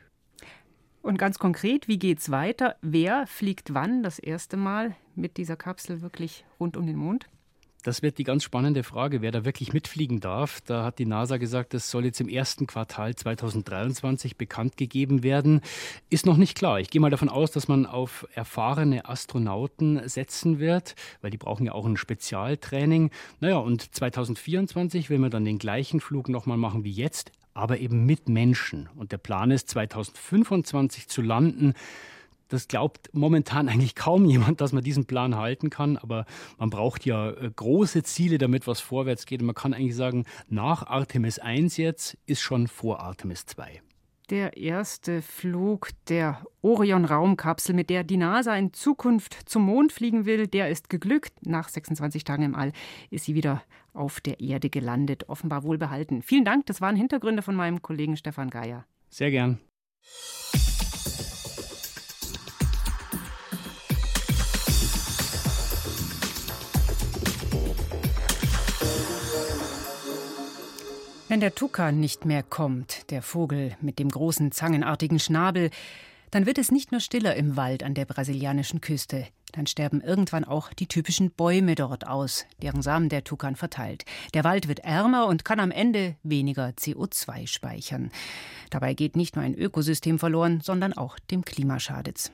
Und 1.02 1.20
ganz 1.20 1.38
konkret, 1.38 1.88
wie 1.88 2.00
geht 2.00 2.18
es 2.18 2.32
weiter? 2.32 2.78
Wer 2.82 3.28
fliegt 3.28 3.76
wann 3.76 4.02
das 4.02 4.18
erste 4.18 4.58
Mal 4.58 4.96
mit 5.14 5.38
dieser 5.38 5.56
Kapsel 5.56 6.02
wirklich 6.02 6.46
rund 6.60 6.78
um 6.78 6.88
den 6.88 6.96
Mond? 6.96 7.28
Das 7.86 8.02
wird 8.02 8.18
die 8.18 8.24
ganz 8.24 8.44
spannende 8.44 8.82
Frage, 8.82 9.22
wer 9.22 9.32
da 9.32 9.46
wirklich 9.46 9.72
mitfliegen 9.72 10.20
darf. 10.20 10.60
Da 10.62 10.84
hat 10.84 10.98
die 10.98 11.06
NASA 11.06 11.38
gesagt, 11.38 11.76
das 11.76 11.92
soll 11.92 12.06
jetzt 12.06 12.20
im 12.20 12.28
ersten 12.28 12.66
Quartal 12.66 13.14
2023 13.14 14.38
bekannt 14.38 14.76
gegeben 14.76 15.22
werden. 15.22 15.62
Ist 16.10 16.26
noch 16.26 16.38
nicht 16.38 16.58
klar. 16.58 16.80
Ich 16.80 16.90
gehe 16.90 17.00
mal 17.00 17.12
davon 17.12 17.30
aus, 17.30 17.52
dass 17.52 17.68
man 17.68 17.86
auf 17.86 18.28
erfahrene 18.34 19.08
Astronauten 19.08 20.10
setzen 20.10 20.58
wird, 20.58 20.96
weil 21.22 21.30
die 21.30 21.38
brauchen 21.38 21.68
ja 21.68 21.74
auch 21.74 21.86
ein 21.86 21.96
Spezialtraining. 21.96 23.12
Naja, 23.40 23.58
und 23.58 23.94
2024 23.94 25.12
will 25.12 25.20
man 25.20 25.30
dann 25.30 25.46
den 25.46 25.60
gleichen 25.60 26.00
Flug 26.00 26.28
nochmal 26.28 26.58
machen 26.58 26.84
wie 26.84 26.92
jetzt, 26.92 27.32
aber 27.54 27.78
eben 27.78 28.04
mit 28.08 28.28
Menschen. 28.28 28.90
Und 28.96 29.12
der 29.12 29.20
Plan 29.20 29.52
ist, 29.52 29.70
2025 29.70 31.08
zu 31.08 31.22
landen. 31.22 31.76
Das 32.50 32.68
glaubt 32.68 33.10
momentan 33.14 33.70
eigentlich 33.70 33.96
kaum 33.96 34.26
jemand, 34.26 34.62
dass 34.62 34.72
man 34.72 34.84
diesen 34.84 35.06
Plan 35.06 35.36
halten 35.36 35.70
kann. 35.70 35.98
Aber 35.98 36.26
man 36.58 36.70
braucht 36.70 37.06
ja 37.06 37.32
äh, 37.32 37.52
große 37.56 38.04
Ziele, 38.04 38.38
damit 38.38 38.68
was 38.68 38.80
vorwärts 38.80 39.26
geht. 39.26 39.42
Und 39.42 39.48
man 39.48 39.56
kann 39.56 39.74
eigentlich 39.74 39.96
sagen, 39.96 40.26
nach 40.48 40.86
Artemis 40.88 41.40
1 41.40 41.78
jetzt 41.78 42.18
ist 42.26 42.42
schon 42.42 42.68
vor 42.68 43.00
Artemis 43.00 43.46
2. 43.46 43.82
Der 44.32 44.58
erste 44.58 45.22
Flug 45.22 45.90
der 46.10 46.44
Orion-Raumkapsel, 46.64 47.76
mit 47.76 47.92
der 47.92 48.04
die 48.04 48.18
NASA 48.18 48.56
in 48.56 48.74
Zukunft 48.74 49.38
zum 49.48 49.64
Mond 49.64 49.92
fliegen 49.92 50.26
will, 50.26 50.48
der 50.48 50.70
ist 50.70 50.90
geglückt. 50.90 51.46
Nach 51.46 51.70
26 51.70 52.24
Tagen 52.24 52.42
im 52.42 52.56
All 52.56 52.72
ist 53.12 53.26
sie 53.26 53.36
wieder 53.36 53.62
auf 53.94 54.22
der 54.22 54.40
Erde 54.40 54.72
gelandet, 54.72 55.30
offenbar 55.30 55.64
wohlbehalten. 55.64 56.24
Vielen 56.24 56.44
Dank, 56.44 56.66
das 56.66 56.82
waren 56.82 56.96
Hintergründe 56.96 57.44
von 57.44 57.56
meinem 57.56 57.84
Kollegen 57.84 58.18
Stefan 58.18 58.50
Geier. 58.50 58.86
Sehr 59.10 59.30
gern. 59.30 59.60
Wenn 71.36 71.42
der 71.42 71.54
Tukan 71.54 72.00
nicht 72.00 72.24
mehr 72.24 72.44
kommt, 72.44 73.12
der 73.12 73.22
Vogel 73.22 73.76
mit 73.82 74.00
dem 74.00 74.08
großen 74.08 74.54
zangenartigen 74.54 75.20
Schnabel, 75.20 75.70
dann 76.32 76.46
wird 76.46 76.58
es 76.58 76.72
nicht 76.72 76.94
nur 76.94 77.02
stiller 77.02 77.36
im 77.36 77.58
Wald 77.58 77.84
an 77.84 77.94
der 77.94 78.06
brasilianischen 78.06 78.80
Küste. 78.80 79.28
Dann 79.52 79.68
sterben 79.68 80.00
irgendwann 80.00 80.46
auch 80.46 80.72
die 80.72 80.88
typischen 80.88 81.32
Bäume 81.32 81.76
dort 81.76 82.08
aus, 82.08 82.46
deren 82.62 82.82
Samen 82.82 83.10
der 83.10 83.26
Tukan 83.26 83.58
verteilt. 83.58 84.06
Der 84.34 84.46
Wald 84.46 84.70
wird 84.70 84.80
ärmer 84.80 85.28
und 85.28 85.44
kann 85.44 85.60
am 85.60 85.72
Ende 85.72 86.16
weniger 86.24 86.68
CO2 86.68 87.48
speichern. 87.48 88.12
Dabei 88.70 88.94
geht 88.94 89.18
nicht 89.18 89.36
nur 89.36 89.44
ein 89.44 89.56
Ökosystem 89.56 90.20
verloren, 90.20 90.62
sondern 90.62 90.94
auch 90.94 91.20
dem 91.20 91.44
Klima 91.44 91.82
schadet's. 91.82 92.32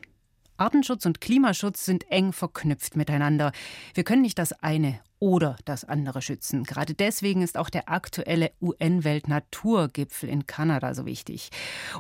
Artenschutz 0.58 1.08
und 1.08 1.22
Klimaschutz 1.22 1.86
sind 1.86 2.06
eng 2.12 2.34
verknüpft 2.34 2.96
miteinander. 2.96 3.52
Wir 3.96 4.04
können 4.04 4.22
nicht 4.22 4.38
das 4.38 4.54
eine 4.54 5.00
oder 5.22 5.56
das 5.66 5.86
andere 5.86 6.22
schützen. 6.22 6.64
Gerade 6.64 6.96
deswegen 6.96 7.44
ist 7.44 7.58
auch 7.58 7.70
der 7.70 7.90
aktuelle 7.90 8.52
UN-Weltnaturgipfel 8.60 10.28
in 10.28 10.48
Kanada 10.48 10.94
so 10.96 11.06
wichtig. 11.06 11.52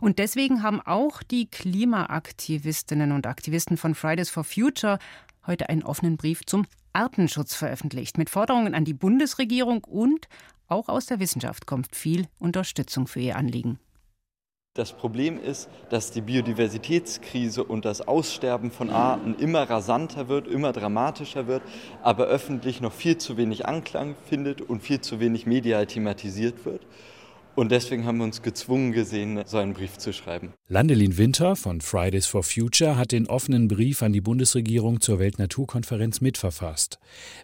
Und 0.01 0.19
deswegen 0.19 0.63
haben 0.63 0.81
auch 0.81 1.21
die 1.23 1.49
Klimaaktivistinnen 1.49 3.11
und 3.11 3.27
Aktivisten 3.27 3.77
von 3.77 3.95
Fridays 3.95 4.31
for 4.31 4.43
Future 4.43 4.97
heute 5.45 5.69
einen 5.69 5.83
offenen 5.83 6.17
Brief 6.17 6.45
zum 6.45 6.65
Artenschutz 6.93 7.53
veröffentlicht, 7.53 8.17
mit 8.17 8.29
Forderungen 8.29 8.73
an 8.73 8.85
die 8.85 8.93
Bundesregierung 8.93 9.83
und 9.83 10.27
auch 10.67 10.89
aus 10.89 11.05
der 11.05 11.19
Wissenschaft 11.19 11.67
kommt 11.67 11.95
viel 11.95 12.27
Unterstützung 12.39 13.05
für 13.05 13.19
ihr 13.19 13.35
Anliegen. 13.35 13.79
Das 14.73 14.93
Problem 14.93 15.37
ist, 15.37 15.67
dass 15.89 16.11
die 16.11 16.21
Biodiversitätskrise 16.21 17.61
und 17.61 17.83
das 17.83 18.07
Aussterben 18.07 18.71
von 18.71 18.89
Arten 18.89 19.35
immer 19.35 19.69
rasanter 19.69 20.29
wird, 20.29 20.47
immer 20.47 20.71
dramatischer 20.71 21.45
wird, 21.45 21.61
aber 22.01 22.27
öffentlich 22.27 22.79
noch 22.79 22.93
viel 22.93 23.17
zu 23.17 23.35
wenig 23.35 23.65
Anklang 23.65 24.15
findet 24.29 24.61
und 24.61 24.81
viel 24.81 25.01
zu 25.01 25.19
wenig 25.19 25.45
medial 25.45 25.87
thematisiert 25.87 26.63
wird. 26.63 26.87
Und 27.53 27.69
deswegen 27.71 28.05
haben 28.05 28.17
wir 28.17 28.23
uns 28.23 28.41
gezwungen 28.41 28.93
gesehen, 28.93 29.43
so 29.45 29.57
einen 29.57 29.73
Brief 29.73 29.97
zu 29.97 30.13
schreiben. 30.13 30.53
Landelin 30.69 31.17
Winter 31.17 31.57
von 31.57 31.81
Fridays 31.81 32.25
for 32.25 32.43
Future 32.43 32.95
hat 32.95 33.11
den 33.11 33.27
offenen 33.27 33.67
Brief 33.67 34.01
an 34.03 34.13
die 34.13 34.21
Bundesregierung 34.21 35.01
zur 35.01 35.19
Weltnaturkonferenz 35.19 36.21
mitverfasst. 36.21 36.97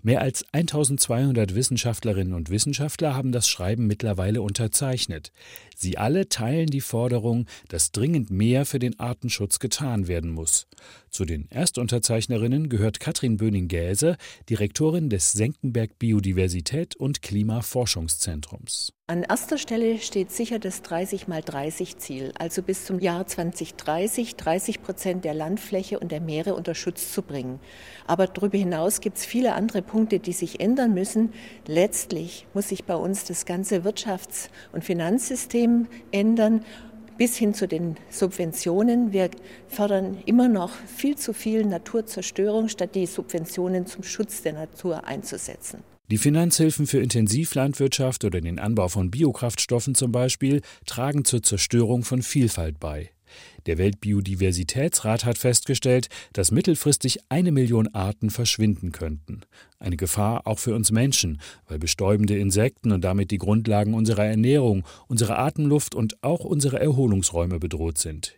Mehr 0.04 0.22
als 0.22 0.46
1200 0.54 1.56
Wissenschaftlerinnen 1.56 2.34
und 2.34 2.50
Wissenschaftler 2.50 3.16
haben 3.16 3.34
das 3.34 3.50
Schreiben 3.50 3.86
mittlerweile 3.86 4.42
unterzeichnet. 4.42 5.34
Sie 5.76 5.98
alle 5.98 6.30
teilen 6.30 6.68
die 6.68 6.82
Forderung, 6.82 7.46
dass 7.68 7.92
dringend 7.92 8.32
mehr 8.32 8.66
für 8.66 8.80
den 8.80 8.98
Artenschutz 9.00 9.60
getan 9.60 10.08
werden 10.08 10.32
muss. 10.32 10.68
Zu 11.18 11.26
den 11.26 11.50
Erstunterzeichnerinnen 11.50 12.70
gehört 12.70 13.00
Katrin 13.00 13.38
Böning-Gäse, 13.38 14.18
Direktorin 14.52 15.10
des 15.10 15.32
Senckenberg 15.32 15.98
Biodiversität 15.98 16.96
und 16.96 17.24
Klimaforschungszentrums. 17.24 18.94
An 19.10 19.24
erster 19.24 19.58
Stelle 19.58 20.00
steht 20.00 20.32
sicher 20.32 20.60
das 20.60 20.82
30 20.82 21.30
mal 21.30 21.42
30 21.42 21.98
Ziel, 21.98 22.34
also 22.38 22.62
bis 22.62 22.84
zum 22.84 23.00
Jahr 23.00 23.26
2030 23.26 24.36
30 24.36 24.84
Prozent 24.84 25.24
der 25.24 25.34
Landfläche 25.34 25.98
und 25.98 26.12
der 26.12 26.20
Meere 26.20 26.54
unter 26.54 26.76
Schutz 26.76 27.14
zu 27.14 27.22
bringen. 27.22 27.62
Aber 28.06 28.28
darüber 28.28 28.58
hinaus 28.58 29.00
gibt 29.00 29.18
es 29.18 29.26
viele 29.26 29.54
andere 29.54 29.82
Punkte, 29.82 30.20
die 30.20 30.34
sich 30.34 30.60
ändern 30.60 30.94
müssen. 30.94 31.32
Letztlich 31.66 32.48
muss 32.54 32.68
sich 32.68 32.84
bei 32.84 32.96
uns 32.96 33.24
das 33.24 33.46
ganze 33.46 33.86
Wirtschafts- 33.86 34.50
und 34.74 34.84
Finanzsystem 34.84 35.88
ändern 36.12 36.66
bis 37.18 37.36
hin 37.36 37.54
zu 37.54 37.68
den 37.68 37.96
Subventionen. 38.10 39.14
Wir 39.14 39.30
fördern 39.68 40.18
immer 40.26 40.48
noch 40.48 40.72
viel 40.72 41.16
zu 41.16 41.34
viel 41.34 41.66
Naturzerstörung, 41.66 42.70
statt 42.70 42.96
die 42.96 43.06
Subventionen 43.06 43.86
zum 43.86 44.04
Schutz 44.04 44.42
der 44.42 44.54
Natur 44.54 45.06
einzusetzen. 45.06 45.84
Die 46.10 46.18
Finanzhilfen 46.18 46.88
für 46.88 47.00
Intensivlandwirtschaft 47.00 48.24
oder 48.24 48.40
den 48.40 48.60
Anbau 48.60 48.88
von 48.88 49.12
Biokraftstoffen 49.12 49.94
zum 49.94 50.14
Beispiel 50.14 50.62
tragen 50.86 51.26
zur 51.26 51.44
Zerstörung 51.44 52.04
von 52.04 52.22
Vielfalt 52.22 52.80
bei. 52.80 53.12
Der 53.66 53.78
Weltbiodiversitätsrat 53.78 55.26
hat 55.26 55.38
festgestellt, 55.38 56.08
dass 56.34 56.52
mittelfristig 56.52 57.20
eine 57.30 57.52
Million 57.52 57.88
Arten 57.94 58.30
verschwinden 58.30 58.92
könnten. 58.92 59.42
Eine 59.80 59.98
Gefahr 59.98 60.48
auch 60.48 60.60
für 60.60 60.76
uns 60.76 60.92
Menschen, 60.92 61.42
weil 61.68 61.80
bestäubende 61.80 62.38
Insekten 62.38 62.92
und 62.92 63.02
damit 63.02 63.32
die 63.32 63.38
Grundlagen 63.38 63.94
unserer 63.94 64.26
Ernährung, 64.26 64.86
unserer 65.08 65.40
Atemluft 65.40 65.96
und 65.96 66.24
auch 66.24 66.46
unsere 66.46 66.80
Erholungsräume 66.80 67.60
bedroht 67.60 67.98
sind. 67.98 68.38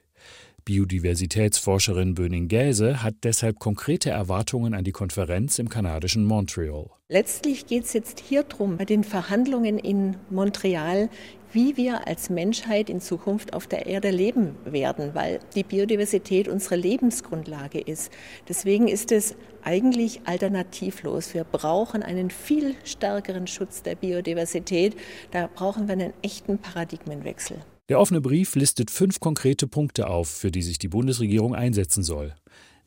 Biodiversitätsforscherin 0.65 2.13
Böning 2.13 2.47
Gäse 2.47 3.01
hat 3.01 3.15
deshalb 3.23 3.57
konkrete 3.57 4.11
Erwartungen 4.11 4.75
an 4.75 4.83
die 4.83 4.91
Konferenz 4.91 5.57
im 5.57 5.67
kanadischen 5.67 6.25
Montreal. 6.25 6.91
Letztlich 7.07 7.65
geht 7.65 7.85
es 7.85 7.93
jetzt 7.93 8.19
hier 8.19 8.43
darum, 8.43 8.77
bei 8.77 8.85
den 8.85 9.03
Verhandlungen 9.03 9.79
in 9.79 10.15
Montreal, 10.29 11.09
wie 11.51 11.77
wir 11.77 12.07
als 12.07 12.29
Menschheit 12.29 12.89
in 12.89 13.01
Zukunft 13.01 13.53
auf 13.53 13.67
der 13.67 13.85
Erde 13.85 14.09
leben 14.09 14.55
werden, 14.65 15.13
weil 15.13 15.39
die 15.55 15.63
Biodiversität 15.63 16.47
unsere 16.47 16.75
Lebensgrundlage 16.75 17.79
ist. 17.79 18.11
Deswegen 18.47 18.87
ist 18.87 19.11
es 19.11 19.35
eigentlich 19.63 20.21
alternativlos. 20.25 21.33
Wir 21.33 21.43
brauchen 21.43 22.03
einen 22.03 22.29
viel 22.29 22.75
stärkeren 22.83 23.47
Schutz 23.47 23.83
der 23.83 23.95
Biodiversität. 23.95 24.95
Da 25.31 25.49
brauchen 25.53 25.87
wir 25.87 25.93
einen 25.93 26.13
echten 26.21 26.57
Paradigmenwechsel. 26.57 27.57
Der 27.89 27.99
offene 27.99 28.21
Brief 28.21 28.55
listet 28.55 28.91
fünf 28.91 29.19
konkrete 29.19 29.65
Punkte 29.65 30.07
auf, 30.07 30.29
für 30.29 30.51
die 30.51 30.61
sich 30.61 30.77
die 30.77 30.87
Bundesregierung 30.87 31.55
einsetzen 31.55 32.03
soll. 32.03 32.35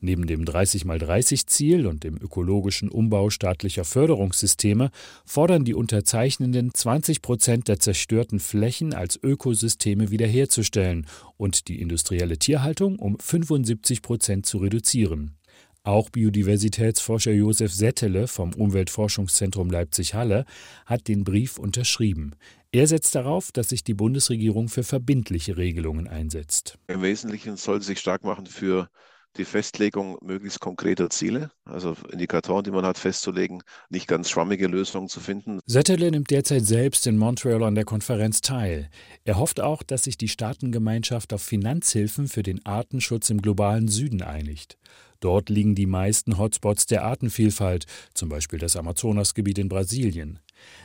Neben 0.05 0.27
dem 0.27 0.43
30x30-Ziel 0.43 1.87
und 1.87 2.03
dem 2.03 2.17
ökologischen 2.17 2.89
Umbau 2.89 3.29
staatlicher 3.29 3.85
Förderungssysteme 3.85 4.91
fordern 5.25 5.63
die 5.63 5.73
Unterzeichnenden 5.73 6.73
20 6.73 7.21
Prozent 7.21 7.69
der 7.69 7.79
zerstörten 7.79 8.41
Flächen 8.41 8.93
als 8.93 9.17
Ökosysteme 9.23 10.11
wiederherzustellen 10.11 11.07
und 11.37 11.69
die 11.69 11.79
industrielle 11.79 12.37
Tierhaltung 12.37 12.99
um 12.99 13.17
75 13.17 14.01
Prozent 14.01 14.45
zu 14.45 14.57
reduzieren. 14.57 15.37
Auch 15.83 16.09
Biodiversitätsforscher 16.09 17.31
Josef 17.31 17.73
Settele 17.73 18.27
vom 18.27 18.53
Umweltforschungszentrum 18.53 19.69
Leipzig-Halle 19.69 20.43
hat 20.85 21.07
den 21.07 21.23
Brief 21.23 21.57
unterschrieben. 21.57 22.33
Er 22.73 22.87
setzt 22.87 23.15
darauf, 23.15 23.53
dass 23.53 23.69
sich 23.69 23.85
die 23.85 23.93
Bundesregierung 23.93 24.67
für 24.67 24.83
verbindliche 24.83 25.55
Regelungen 25.55 26.09
einsetzt. 26.09 26.77
Im 26.87 27.01
Wesentlichen 27.01 27.55
soll 27.55 27.79
sie 27.79 27.87
sich 27.87 27.99
stark 27.99 28.25
machen 28.25 28.47
für 28.47 28.89
die 29.37 29.45
Festlegung 29.45 30.17
möglichst 30.21 30.59
konkreter 30.59 31.09
Ziele, 31.09 31.51
also 31.65 31.95
Indikatoren, 32.11 32.63
die 32.63 32.71
man 32.71 32.85
hat, 32.85 32.97
festzulegen, 32.97 33.63
nicht 33.89 34.07
ganz 34.07 34.29
schwammige 34.29 34.67
Lösungen 34.67 35.09
zu 35.09 35.19
finden. 35.19 35.59
Settele 35.65 36.11
nimmt 36.11 36.29
derzeit 36.29 36.65
selbst 36.65 37.07
in 37.07 37.17
Montreal 37.17 37.63
an 37.63 37.75
der 37.75 37.85
Konferenz 37.85 38.41
teil. 38.41 38.89
Er 39.23 39.37
hofft 39.37 39.59
auch, 39.59 39.83
dass 39.83 40.03
sich 40.03 40.17
die 40.17 40.27
Staatengemeinschaft 40.27 41.33
auf 41.33 41.41
Finanzhilfen 41.41 42.27
für 42.27 42.43
den 42.43 42.65
Artenschutz 42.65 43.29
im 43.29 43.41
globalen 43.41 43.87
Süden 43.87 44.21
einigt. 44.21 44.77
Dort 45.19 45.49
liegen 45.49 45.73
die 45.73 45.85
meisten 45.85 46.37
Hotspots 46.37 46.85
der 46.85 47.05
Artenvielfalt, 47.05 47.85
zum 48.13 48.27
Beispiel 48.27 48.59
das 48.59 48.75
Amazonasgebiet 48.75 49.57
in 49.57 49.69
Brasilien. 49.69 50.39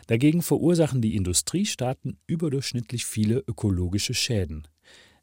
Dagegen 0.06 0.42
verursachen 0.42 1.02
die 1.02 1.16
Industriestaaten 1.16 2.18
überdurchschnittlich 2.28 3.04
viele 3.04 3.42
ökologische 3.46 4.14
Schäden. 4.14 4.68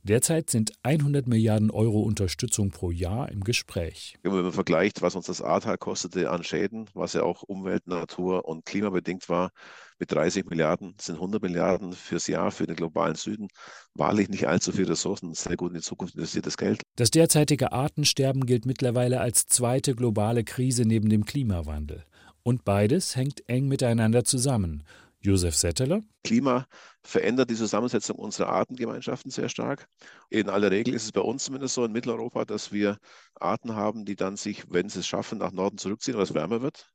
Derzeit 0.07 0.51
sind 0.51 0.71
100 0.83 1.27
Milliarden 1.27 1.71
Euro 1.71 2.01
Unterstützung 2.01 2.69
pro 2.69 2.91
Jahr 2.91 3.31
im 3.31 3.43
Gespräch. 3.43 4.19
Wenn 4.21 4.33
man 4.33 4.51
vergleicht, 4.51 5.01
was 5.01 5.15
uns 5.15 5.25
das 5.25 5.41
Ahrtal 5.41 5.79
kostete 5.79 6.29
an 6.29 6.43
Schäden, 6.43 6.87
was 6.93 7.13
ja 7.13 7.23
auch 7.23 7.41
umwelt-, 7.41 7.87
natur- 7.87 8.45
und 8.45 8.67
klimabedingt 8.67 9.29
war, 9.29 9.49
mit 9.97 10.11
30 10.11 10.45
Milliarden 10.45 10.93
sind 11.01 11.15
100 11.15 11.41
Milliarden 11.41 11.93
fürs 11.93 12.27
Jahr 12.27 12.51
für 12.51 12.67
den 12.67 12.75
globalen 12.75 13.15
Süden 13.15 13.47
wahrlich 13.95 14.29
nicht 14.29 14.47
allzu 14.47 14.71
viel 14.71 14.85
Ressourcen, 14.85 15.33
sehr 15.33 15.57
gut 15.57 15.71
in 15.71 15.77
die 15.77 15.81
Zukunft 15.81 16.13
investiertes 16.13 16.55
Geld. 16.55 16.81
Das 16.97 17.09
derzeitige 17.09 17.71
Artensterben 17.71 18.45
gilt 18.45 18.67
mittlerweile 18.67 19.21
als 19.21 19.47
zweite 19.47 19.95
globale 19.95 20.43
Krise 20.43 20.83
neben 20.85 21.09
dem 21.09 21.25
Klimawandel. 21.25 22.05
Und 22.43 22.63
beides 22.63 23.15
hängt 23.15 23.41
eng 23.49 23.67
miteinander 23.67 24.23
zusammen. 24.23 24.83
Josef 25.25 25.55
Setteler. 25.55 26.01
Klima 26.23 26.65
verändert 27.03 27.49
die 27.49 27.55
Zusammensetzung 27.55 28.17
unserer 28.17 28.49
Artengemeinschaften 28.49 29.31
sehr 29.31 29.49
stark. 29.49 29.87
In 30.29 30.49
aller 30.49 30.71
Regel 30.71 30.93
ist 30.93 31.03
es 31.03 31.11
bei 31.11 31.21
uns 31.21 31.45
zumindest 31.45 31.75
so 31.75 31.83
in 31.85 31.91
Mitteleuropa, 31.91 32.45
dass 32.45 32.71
wir 32.71 32.97
Arten 33.39 33.75
haben, 33.75 34.05
die 34.05 34.15
dann 34.15 34.37
sich, 34.37 34.63
wenn 34.69 34.89
sie 34.89 34.99
es 34.99 35.07
schaffen, 35.07 35.39
nach 35.39 35.51
Norden 35.51 35.77
zurückziehen, 35.77 36.15
weil 36.17 36.23
es 36.23 36.33
wärmer 36.33 36.61
wird 36.61 36.87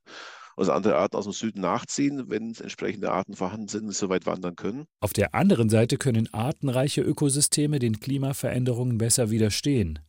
also 0.57 0.71
andere 0.71 0.95
Arten 0.97 1.15
aus 1.15 1.25
dem 1.25 1.33
Süden 1.33 1.61
nachziehen, 1.61 2.25
wenn 2.29 2.53
entsprechende 2.55 3.11
Arten 3.11 3.35
vorhanden 3.35 3.67
sind 3.67 3.85
und 3.85 3.95
so 3.95 4.09
weit 4.09 4.25
wandern 4.25 4.55
können. 4.55 4.85
Auf 4.99 5.13
der 5.13 5.33
anderen 5.33 5.69
Seite 5.69 5.97
können 5.97 6.31
artenreiche 6.33 7.01
Ökosysteme 7.01 7.79
den 7.79 7.99
Klimaveränderungen 7.99 8.97
besser 8.97 9.29
widerstehen. 9.31 9.99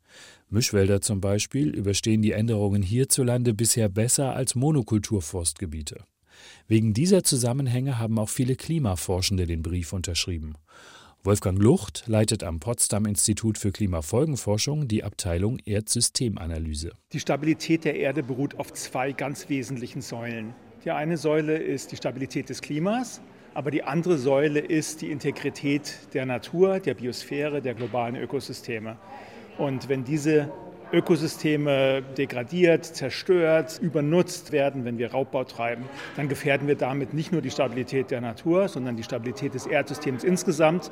Mischwälder 0.49 1.01
zum 1.01 1.21
Beispiel 1.21 1.71
überstehen 1.71 2.23
die 2.23 2.33
Änderungen 2.33 2.83
hierzulande 2.83 3.55
bisher 3.55 3.89
besser 3.89 4.35
als 4.35 4.55
Monokulturforstgebiete. 4.55 6.05
Wegen 6.69 6.95
dieser 6.95 7.23
Zusammenhänge 7.23 7.99
haben 7.99 8.19
auch 8.19 8.29
viele 8.29 8.57
Klimaforschende 8.57 9.47
den 9.47 9.63
Brief 9.63 9.93
unterschrieben. 9.93 10.55
Wolfgang 11.25 11.57
Lucht 11.63 12.03
leitet 12.07 12.43
am 12.43 12.59
Potsdam 12.59 13.07
Institut 13.07 13.57
für 13.57 13.71
Klimafolgenforschung 13.71 14.89
die 14.89 15.05
Abteilung 15.05 15.61
Erdsystemanalyse. 15.65 16.91
Die 17.13 17.21
Stabilität 17.21 17.85
der 17.85 17.95
Erde 17.95 18.25
beruht 18.25 18.59
auf 18.59 18.73
zwei 18.73 19.13
ganz 19.13 19.49
wesentlichen 19.49 20.03
Säulen. 20.03 20.53
Die 20.85 20.91
eine 20.91 21.17
Säule 21.17 21.57
ist 21.59 21.93
die 21.93 21.97
Stabilität 21.97 22.49
des 22.49 22.61
Klimas, 22.61 23.21
aber 23.55 23.71
die 23.71 23.85
andere 23.85 24.19
Säule 24.19 24.59
ist 24.59 25.01
die 25.01 25.13
Integrität 25.13 26.09
der 26.13 26.27
Natur, 26.27 26.81
der 26.81 26.95
Biosphäre, 26.95 27.63
der 27.63 27.75
globalen 27.75 28.17
Ökosysteme. 28.17 28.97
Und 29.59 29.89
wenn 29.89 30.03
diese 30.03 30.51
Ökosysteme 30.93 32.03
degradiert, 32.19 32.85
zerstört, 32.85 33.79
übernutzt 33.81 34.53
werden, 34.53 34.85
wenn 34.85 34.99
wir 34.99 35.13
Raubbau 35.13 35.45
treiben, 35.45 35.85
dann 36.17 36.29
gefährden 36.29 36.69
wir 36.69 36.77
damit 36.77 37.15
nicht 37.15 37.33
nur 37.33 37.41
die 37.41 37.51
Stabilität 37.51 38.11
der 38.11 38.21
Natur, 38.21 38.69
sondern 38.69 38.97
die 38.97 39.03
Stabilität 39.03 39.55
des 39.55 39.67
Erdsystems 39.67 40.23
insgesamt 40.23 40.91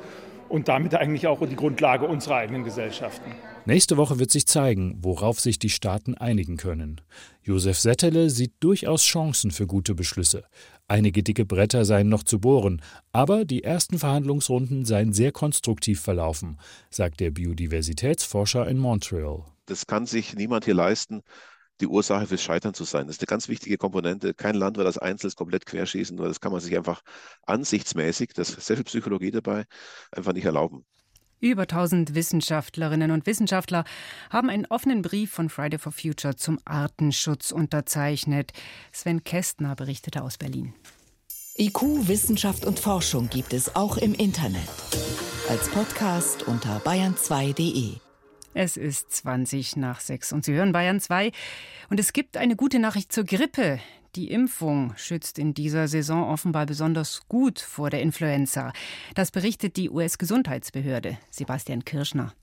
und 0.49 0.67
damit 0.67 0.95
eigentlich 0.95 1.27
auch 1.27 1.45
die 1.47 1.55
Grundlage 1.55 2.05
unserer 2.05 2.37
eigenen 2.37 2.63
Gesellschaften. 2.63 3.31
Nächste 3.65 3.95
Woche 3.95 4.17
wird 4.17 4.31
sich 4.31 4.47
zeigen, 4.47 4.97
worauf 5.01 5.39
sich 5.39 5.59
die 5.59 5.69
Staaten 5.69 6.15
einigen 6.15 6.57
können. 6.57 6.99
Josef 7.43 7.77
Settele 7.77 8.31
sieht 8.31 8.53
durchaus 8.59 9.03
Chancen 9.03 9.51
für 9.51 9.67
gute 9.67 9.93
Beschlüsse. 9.93 10.45
Einige 10.87 11.21
dicke 11.21 11.45
Bretter 11.45 11.85
seien 11.85 12.09
noch 12.09 12.23
zu 12.23 12.39
bohren, 12.39 12.81
aber 13.11 13.45
die 13.45 13.63
ersten 13.63 13.99
Verhandlungsrunden 13.99 14.83
seien 14.83 15.13
sehr 15.13 15.31
konstruktiv 15.31 16.01
verlaufen, 16.01 16.57
sagt 16.89 17.19
der 17.19 17.31
Biodiversitätsforscher 17.31 18.67
in 18.67 18.79
Montreal. 18.79 19.45
Das 19.65 19.87
kann 19.87 20.05
sich 20.05 20.35
niemand 20.35 20.65
hier 20.65 20.73
leisten, 20.73 21.21
die 21.81 21.87
Ursache 21.87 22.27
fürs 22.27 22.43
Scheitern 22.43 22.73
zu 22.73 22.83
sein. 22.83 23.07
Das 23.07 23.17
ist 23.17 23.21
eine 23.21 23.27
ganz 23.27 23.47
wichtige 23.47 23.77
Komponente. 23.77 24.33
Kein 24.33 24.55
Land 24.55 24.77
wird 24.77 24.87
das 24.87 24.97
Einzelnes 24.97 25.35
komplett 25.35 25.65
querschießen, 25.65 26.17
weil 26.19 26.27
das 26.27 26.39
kann 26.39 26.51
man 26.51 26.61
sich 26.61 26.75
einfach 26.77 27.01
ansichtsmäßig, 27.45 28.31
das 28.33 28.51
ist 28.51 28.67
sehr 28.67 28.77
viel 28.77 28.85
Psychologie 28.85 29.31
dabei, 29.31 29.65
einfach 30.11 30.33
nicht 30.33 30.45
erlauben. 30.45 30.85
Über 31.41 31.63
1000 31.63 32.13
Wissenschaftlerinnen 32.13 33.09
und 33.09 33.25
Wissenschaftler 33.25 33.83
haben 34.29 34.51
einen 34.51 34.67
offenen 34.67 35.01
Brief 35.01 35.31
von 35.31 35.49
Friday 35.49 35.79
for 35.79 35.91
Future 35.91 36.35
zum 36.35 36.59
Artenschutz 36.65 37.51
unterzeichnet. 37.51 38.51
Sven 38.91 39.23
Kästner 39.23 39.75
berichtete 39.75 40.21
aus 40.21 40.37
Berlin. 40.37 40.75
IQ, 41.57 42.07
Wissenschaft 42.07 42.63
und 42.63 42.79
Forschung 42.79 43.27
gibt 43.29 43.53
es 43.53 43.75
auch 43.75 43.97
im 43.97 44.13
Internet. 44.13 44.69
Als 45.49 45.67
Podcast 45.69 46.43
unter 46.47 46.77
bayern2.de. 46.81 48.10
Es 48.53 48.75
ist 48.75 49.11
20 49.11 49.77
nach 49.77 49.99
6 49.99 50.33
und 50.33 50.43
Sie 50.43 50.53
hören 50.53 50.73
Bayern 50.73 50.99
2. 50.99 51.31
Und 51.89 51.99
es 51.99 52.13
gibt 52.13 52.37
eine 52.37 52.55
gute 52.55 52.79
Nachricht 52.79 53.11
zur 53.11 53.23
Grippe. 53.23 53.79
Die 54.15 54.29
Impfung 54.29 54.93
schützt 54.97 55.39
in 55.39 55.53
dieser 55.53 55.87
Saison 55.87 56.25
offenbar 56.25 56.65
besonders 56.65 57.21
gut 57.29 57.59
vor 57.59 57.89
der 57.89 58.01
Influenza. 58.01 58.73
Das 59.15 59.31
berichtet 59.31 59.77
die 59.77 59.89
US-Gesundheitsbehörde. 59.89 61.17
Sebastian 61.29 61.85
Kirschner. 61.85 62.33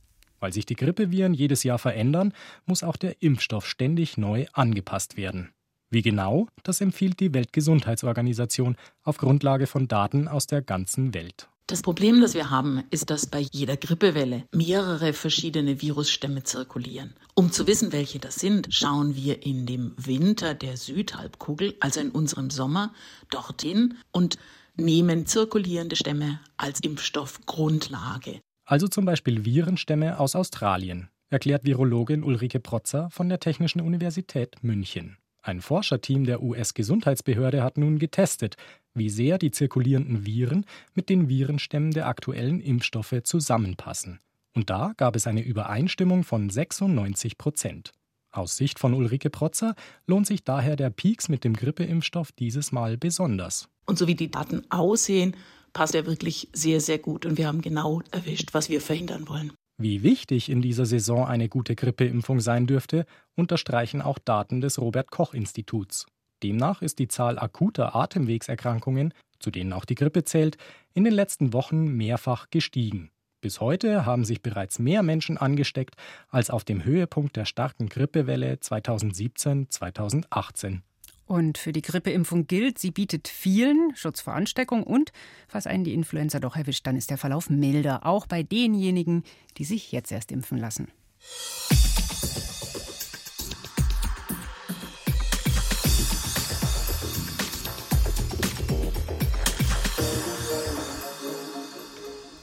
Weil 0.41 0.53
sich 0.53 0.65
die 0.65 0.77
Grippeviren 0.77 1.35
jedes 1.35 1.65
Jahr 1.65 1.79
verändern, 1.79 2.33
muss 2.65 2.83
auch 2.83 2.97
der 2.97 3.21
Impfstoff 3.21 3.67
ständig 3.67 4.17
neu 4.17 4.47
angepasst 4.55 5.19
werden. 5.19 5.51
Wie 5.91 6.03
genau, 6.03 6.49
das 6.63 6.81
empfiehlt 6.81 7.21
die 7.21 7.35
Weltgesundheitsorganisation 7.35 8.77
auf 9.03 9.19
Grundlage 9.19 9.67
von 9.67 9.89
Daten 9.89 10.29
aus 10.29 10.47
der 10.47 10.63
ganzen 10.63 11.13
Welt. 11.13 11.49
Das 11.71 11.83
Problem, 11.83 12.23
das 12.23 12.33
wir 12.33 12.49
haben, 12.49 12.83
ist, 12.91 13.11
dass 13.11 13.27
bei 13.27 13.41
jeder 13.41 13.77
Grippewelle 13.77 14.45
mehrere 14.55 15.13
verschiedene 15.13 15.83
Virusstämme 15.83 16.43
zirkulieren. 16.43 17.13
Um 17.35 17.53
zu 17.53 17.67
wissen, 17.67 17.93
welche 17.93 18.19
das 18.19 18.37
sind, 18.37 18.69
schauen 18.71 19.15
wir 19.15 19.45
in 19.45 19.67
dem 19.67 19.93
Winter 19.99 20.55
der 20.55 20.79
Südhalbkugel, 20.79 21.75
also 21.81 22.01
in 22.01 22.11
unserem 22.11 22.49
Sommer, 22.49 22.95
dorthin 23.29 23.99
und 24.13 24.39
nehmen 24.77 25.27
zirkulierende 25.27 25.95
Stämme 25.95 26.41
als 26.57 26.81
Impfstoffgrundlage. 26.81 28.41
Also 28.65 28.89
zum 28.89 29.05
Beispiel 29.05 29.45
Virenstämme 29.45 30.19
aus 30.19 30.37
Australien, 30.37 31.11
erklärt 31.29 31.67
Virologin 31.67 32.25
Ulrike 32.25 32.61
Protzer 32.61 33.11
von 33.11 33.29
der 33.29 33.41
Technischen 33.41 33.83
Universität 33.83 34.57
München. 34.63 35.19
Ein 35.49 35.63
Forscherteam 35.63 36.27
der 36.27 36.43
US-Gesundheitsbehörde 36.43 37.63
hat 37.63 37.79
nun 37.79 37.99
getestet, 37.99 38.57
wie 38.93 39.09
sehr 39.09 39.39
die 39.39 39.51
zirkulierenden 39.51 40.27
Viren 40.27 40.67
mit 40.93 41.09
den 41.09 41.31
Virenstämmen 41.31 41.93
der 41.93 42.07
aktuellen 42.07 42.61
Impfstoffe 42.61 43.15
zusammenpassen. 43.25 44.19
Und 44.55 44.69
da 44.69 44.93
gab 44.99 45.17
es 45.17 45.27
eine 45.27 45.41
Übereinstimmung 45.41 46.23
von 46.23 46.51
96 46.51 47.39
Prozent. 47.39 47.93
Aus 48.31 48.59
Sicht 48.59 48.79
von 48.79 48.93
Ulrike 48.93 49.31
Protzer 49.31 49.75
lohnt 50.07 50.27
sich 50.27 50.45
daher 50.45 50.77
der 50.77 50.91
Peaks 50.91 51.31
mit 51.31 51.45
dem 51.45 51.55
Grippeimpfstoff 51.55 52.31
dieses 52.33 52.71
Mal 52.71 52.99
besonders. 52.99 53.71
Und 53.87 53.97
so 53.97 54.07
wie 54.07 54.17
die 54.17 54.31
Daten 54.31 54.71
aussehen, 54.71 55.35
passt 55.73 55.95
er 55.95 56.05
wirklich 56.05 56.51
sehr, 56.53 56.83
sehr 56.83 56.99
gut. 56.99 57.25
Und 57.25 57.39
wir 57.39 57.47
haben 57.47 57.63
genau 57.63 58.03
erwischt, 58.11 58.53
was 58.53 58.69
wir 58.69 58.83
verhindern 58.83 59.27
wollen. 59.29 59.53
Wie 59.81 60.03
wichtig 60.03 60.51
in 60.51 60.61
dieser 60.61 60.87
Saison 60.87 61.25
eine 61.25 61.49
gute 61.49 61.77
Grippeimpfung 61.77 62.41
sein 62.41 62.67
dürfte, 62.67 63.07
unterstreichen 63.37 64.03
auch 64.03 64.19
Daten 64.19 64.61
des 64.61 64.81
Robert 64.81 65.13
Koch 65.13 65.35
Instituts. 65.35 66.07
Demnach 66.43 66.83
ist 66.83 66.99
die 66.99 67.07
Zahl 67.07 67.39
akuter 67.39 67.95
Atemwegserkrankungen, 67.95 69.15
zu 69.39 69.53
denen 69.53 69.73
auch 69.73 69.85
die 69.85 69.95
Grippe 69.95 70.25
zählt, 70.25 70.57
in 70.95 71.05
den 71.05 71.13
letzten 71.13 71.53
Wochen 71.53 71.97
mehrfach 71.97 72.51
gestiegen. 72.51 73.13
Bis 73.41 73.61
heute 73.61 74.05
haben 74.05 74.25
sich 74.25 74.43
bereits 74.43 74.81
mehr 74.81 75.05
Menschen 75.05 75.39
angesteckt 75.39 75.95
als 76.29 76.51
auf 76.51 76.65
dem 76.65 76.85
Höhepunkt 76.85 77.37
der 77.37 77.45
starken 77.45 77.89
Grippewelle 77.89 78.55
2017-2018. 78.55 80.81
Und 81.29 81.59
für 81.59 81.73
die 81.73 81.83
Grippeimpfung 81.83 82.47
gilt, 82.47 82.79
sie 82.79 82.91
bietet 82.91 83.29
vielen 83.29 83.95
Schutz 83.95 84.23
vor 84.23 84.33
Ansteckung 84.33 84.83
und, 84.83 85.13
falls 85.47 85.67
einen 85.67 85.85
die 85.85 85.93
Influenza 85.93 86.41
doch 86.41 86.57
erwischt, 86.57 86.87
dann 86.87 86.97
ist 86.97 87.11
der 87.11 87.19
Verlauf 87.19 87.51
milder, 87.51 88.07
auch 88.07 88.27
bei 88.27 88.43
denjenigen, 88.43 89.25
die 89.59 89.65
sich 89.65 89.93
jetzt 89.93 90.11
erst 90.11 90.33
impfen 90.33 90.57
lassen. 90.57 90.89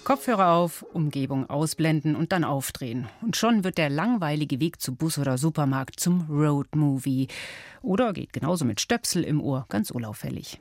Kopfhörer 0.06 0.54
auf, 0.54 0.84
Umgebung 0.94 1.50
ausblenden 1.50 2.16
und 2.16 2.32
dann 2.32 2.44
aufdrehen. 2.44 3.10
Und 3.24 3.36
schon 3.36 3.64
wird 3.64 3.80
der 3.80 3.90
langweilige 3.90 4.60
Weg 4.60 4.80
zu 4.80 4.96
Bus 4.96 5.18
oder 5.18 5.40
Supermarkt 5.40 6.00
zum 6.00 6.28
Roadmovie. 6.30 7.28
Oder 7.82 8.14
geht 8.14 8.32
genauso 8.32 8.66
mit 8.66 8.80
Stöpsel 8.80 9.24
im 9.24 9.42
Ohr, 9.42 9.66
ganz 9.68 9.90
unauffällig. 9.90 10.60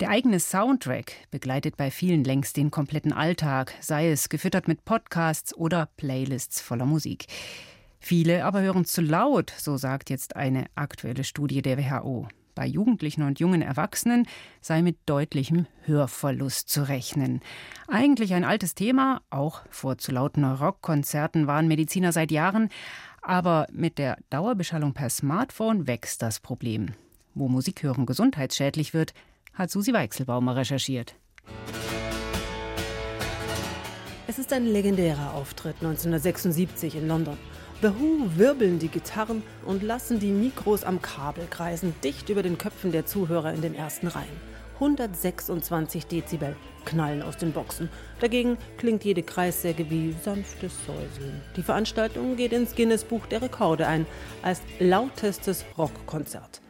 Der 0.00 0.08
eigene 0.08 0.40
Soundtrack 0.40 1.12
begleitet 1.30 1.76
bei 1.76 1.90
vielen 1.90 2.24
längst 2.24 2.56
den 2.56 2.70
kompletten 2.70 3.12
Alltag, 3.12 3.74
sei 3.80 4.10
es 4.10 4.30
gefüttert 4.30 4.68
mit 4.68 4.86
Podcasts 4.86 5.54
oder 5.54 5.90
Playlists 5.98 6.62
voller 6.62 6.86
Musik. 6.86 7.26
Viele 8.00 8.46
aber 8.46 8.62
hören 8.62 8.86
zu 8.86 9.02
laut, 9.02 9.52
so 9.58 9.76
sagt 9.76 10.08
jetzt 10.08 10.34
eine 10.34 10.64
aktuelle 10.74 11.24
Studie 11.24 11.60
der 11.60 11.76
WHO 11.76 12.26
bei 12.54 12.66
Jugendlichen 12.66 13.22
und 13.22 13.40
jungen 13.40 13.62
Erwachsenen 13.62 14.26
sei 14.60 14.82
mit 14.82 14.96
deutlichem 15.06 15.66
Hörverlust 15.84 16.68
zu 16.68 16.88
rechnen. 16.88 17.40
Eigentlich 17.88 18.34
ein 18.34 18.44
altes 18.44 18.74
Thema, 18.74 19.22
auch 19.30 19.62
vor 19.70 19.98
zu 19.98 20.12
lauten 20.12 20.44
Rockkonzerten 20.44 21.46
waren 21.46 21.68
Mediziner 21.68 22.12
seit 22.12 22.30
Jahren, 22.30 22.68
aber 23.22 23.66
mit 23.72 23.98
der 23.98 24.18
Dauerbeschallung 24.30 24.94
per 24.94 25.10
Smartphone 25.10 25.86
wächst 25.86 26.22
das 26.22 26.40
Problem. 26.40 26.90
Wo 27.34 27.48
Musikhören 27.48 28.06
gesundheitsschädlich 28.06 28.94
wird, 28.94 29.14
hat 29.54 29.70
Susi 29.70 29.92
Weichselbaumer 29.92 30.56
recherchiert. 30.56 31.16
Es 34.26 34.38
ist 34.38 34.52
ein 34.52 34.66
legendärer 34.66 35.34
Auftritt 35.34 35.76
1976 35.80 36.96
in 36.96 37.08
London. 37.08 37.36
The 37.82 37.88
Who 37.88 38.30
wirbeln 38.36 38.78
die 38.78 38.86
Gitarren 38.86 39.42
und 39.66 39.82
lassen 39.82 40.20
die 40.20 40.30
Mikros 40.30 40.84
am 40.84 41.02
Kabel 41.02 41.48
kreisen, 41.50 41.96
dicht 42.04 42.28
über 42.28 42.44
den 42.44 42.56
Köpfen 42.56 42.92
der 42.92 43.06
Zuhörer 43.06 43.52
in 43.52 43.60
den 43.60 43.74
ersten 43.74 44.06
Reihen. 44.06 44.40
126 44.74 46.06
Dezibel 46.06 46.54
knallen 46.84 47.22
aus 47.22 47.38
den 47.38 47.50
Boxen. 47.50 47.88
Dagegen 48.20 48.56
klingt 48.78 49.02
jede 49.02 49.24
Kreissäge 49.24 49.90
wie 49.90 50.14
sanftes 50.22 50.72
Säuseln. 50.86 51.40
Die 51.56 51.64
Veranstaltung 51.64 52.36
geht 52.36 52.52
ins 52.52 52.76
Guinness 52.76 53.02
Buch 53.02 53.26
der 53.26 53.42
Rekorde 53.42 53.88
ein 53.88 54.06
als 54.42 54.62
lautestes 54.78 55.64
Rockkonzert. 55.76 56.60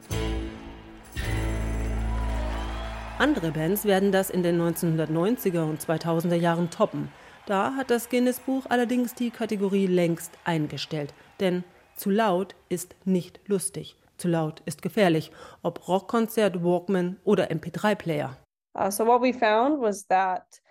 Andere 3.19 3.51
Bands 3.51 3.85
werden 3.85 4.13
das 4.13 4.31
in 4.31 4.43
den 4.43 4.59
1990er 4.59 5.65
und 5.65 5.79
2000er 5.79 6.37
Jahren 6.37 6.71
toppen. 6.71 7.11
Da 7.47 7.75
hat 7.75 7.91
das 7.91 8.09
Guinness-Buch 8.09 8.67
allerdings 8.69 9.15
die 9.15 9.31
Kategorie 9.31 9.87
längst 9.87 10.33
eingestellt. 10.45 11.13
Denn 11.41 11.65
zu 11.97 12.11
laut 12.11 12.55
ist 12.69 12.95
nicht 13.05 13.41
lustig. 13.47 13.97
Zu 14.17 14.29
laut 14.29 14.63
ist 14.65 14.83
gefährlich. 14.83 15.33
Ob 15.63 15.89
Rockkonzert, 15.89 16.63
Walkman 16.63 17.19
oder 17.25 17.51
MP3-Player. 17.51 18.37
Uh, 18.75 18.89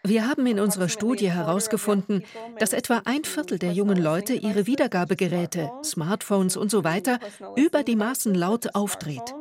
Wir 0.03 0.27
haben 0.27 0.47
in 0.47 0.59
unserer 0.59 0.89
Studie 0.89 1.29
herausgefunden, 1.29 2.23
dass 2.57 2.73
etwa 2.73 3.03
ein 3.05 3.23
Viertel 3.25 3.59
der 3.59 3.73
jungen 3.73 4.01
Leute 4.01 4.33
ihre 4.33 4.65
Wiedergabegeräte, 4.65 5.69
Smartphones 5.83 6.57
und 6.57 6.71
so 6.71 6.83
weiter 6.83 7.19
über 7.55 7.83
die 7.83 7.95
Maßen 7.95 8.33
laut 8.33 8.73
aufdreht 8.73 9.35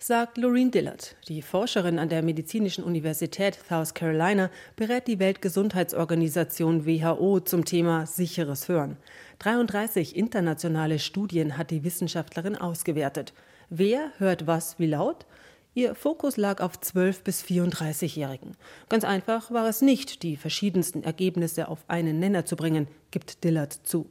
sagt 0.00 0.38
Loreen 0.38 0.70
Dillard. 0.70 1.16
Die 1.26 1.42
Forscherin 1.42 1.98
an 1.98 2.08
der 2.08 2.22
Medizinischen 2.22 2.84
Universität 2.84 3.58
South 3.68 3.94
Carolina 3.94 4.48
berät 4.76 5.08
die 5.08 5.18
Weltgesundheitsorganisation 5.18 6.86
WHO 6.86 7.40
zum 7.40 7.64
Thema 7.64 8.06
sicheres 8.06 8.68
Hören. 8.68 8.96
33 9.40 10.14
internationale 10.14 11.00
Studien 11.00 11.58
hat 11.58 11.72
die 11.72 11.82
Wissenschaftlerin 11.82 12.56
ausgewertet. 12.56 13.34
Wer 13.70 14.12
hört 14.18 14.46
was 14.46 14.78
wie 14.78 14.86
laut? 14.86 15.26
Ihr 15.74 15.94
Fokus 15.94 16.36
lag 16.36 16.60
auf 16.60 16.78
12- 16.78 17.22
bis 17.22 17.42
34-Jährigen. 17.44 18.56
Ganz 18.88 19.04
einfach 19.04 19.50
war 19.52 19.68
es 19.68 19.80
nicht, 19.80 20.22
die 20.22 20.36
verschiedensten 20.36 21.04
Ergebnisse 21.04 21.68
auf 21.68 21.84
einen 21.86 22.18
Nenner 22.18 22.44
zu 22.44 22.56
bringen, 22.56 22.88
gibt 23.10 23.44
Dillard 23.44 23.72
zu. 23.84 24.10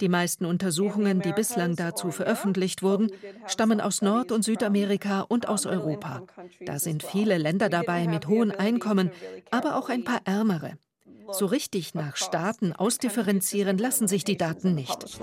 Die 0.00 0.08
meisten 0.08 0.44
Untersuchungen, 0.44 1.20
die 1.20 1.32
bislang 1.32 1.76
dazu 1.76 2.10
veröffentlicht 2.10 2.82
wurden, 2.82 3.10
stammen 3.46 3.80
aus 3.80 4.00
Nord- 4.00 4.32
und 4.32 4.44
Südamerika 4.44 5.22
und 5.22 5.48
aus 5.48 5.66
Europa. 5.66 6.22
Da 6.60 6.78
sind 6.78 7.02
viele 7.02 7.38
Länder 7.38 7.68
dabei 7.68 8.06
mit 8.06 8.28
hohen 8.28 8.52
Einkommen, 8.52 9.10
aber 9.50 9.76
auch 9.76 9.88
ein 9.88 10.04
paar 10.04 10.20
ärmere. 10.24 10.78
So 11.30 11.46
richtig 11.46 11.94
nach 11.94 12.16
Staaten 12.16 12.72
ausdifferenzieren 12.72 13.78
lassen 13.78 14.08
sich 14.08 14.24
die 14.24 14.36
Daten 14.36 14.74
nicht. 14.74 15.18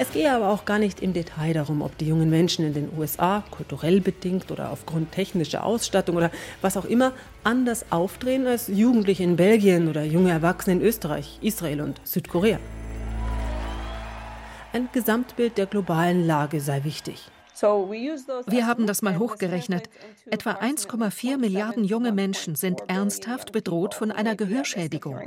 Es 0.00 0.12
gehe 0.12 0.32
aber 0.32 0.48
auch 0.48 0.64
gar 0.64 0.78
nicht 0.78 1.02
im 1.02 1.12
Detail 1.12 1.52
darum, 1.52 1.82
ob 1.82 1.98
die 1.98 2.06
jungen 2.06 2.30
Menschen 2.30 2.64
in 2.64 2.72
den 2.72 2.88
USA, 2.96 3.44
kulturell 3.50 4.00
bedingt 4.00 4.50
oder 4.50 4.70
aufgrund 4.70 5.12
technischer 5.12 5.62
Ausstattung 5.62 6.16
oder 6.16 6.30
was 6.62 6.78
auch 6.78 6.86
immer, 6.86 7.12
anders 7.44 7.84
aufdrehen 7.90 8.46
als 8.46 8.68
Jugendliche 8.68 9.24
in 9.24 9.36
Belgien 9.36 9.88
oder 9.88 10.02
junge 10.02 10.30
Erwachsene 10.30 10.76
in 10.76 10.82
Österreich, 10.82 11.38
Israel 11.42 11.82
und 11.82 12.00
Südkorea. 12.04 12.58
Ein 14.72 14.88
Gesamtbild 14.90 15.58
der 15.58 15.66
globalen 15.66 16.26
Lage 16.26 16.62
sei 16.62 16.82
wichtig. 16.84 17.30
Wir 17.60 18.66
haben 18.66 18.86
das 18.86 19.02
mal 19.02 19.18
hochgerechnet. 19.18 19.90
Etwa 20.30 20.52
1,4 20.52 21.36
Milliarden 21.36 21.84
junge 21.84 22.12
Menschen 22.12 22.54
sind 22.54 22.80
ernsthaft 22.88 23.52
bedroht 23.52 23.92
von 23.92 24.10
einer 24.10 24.34
Gehörschädigung. 24.34 25.18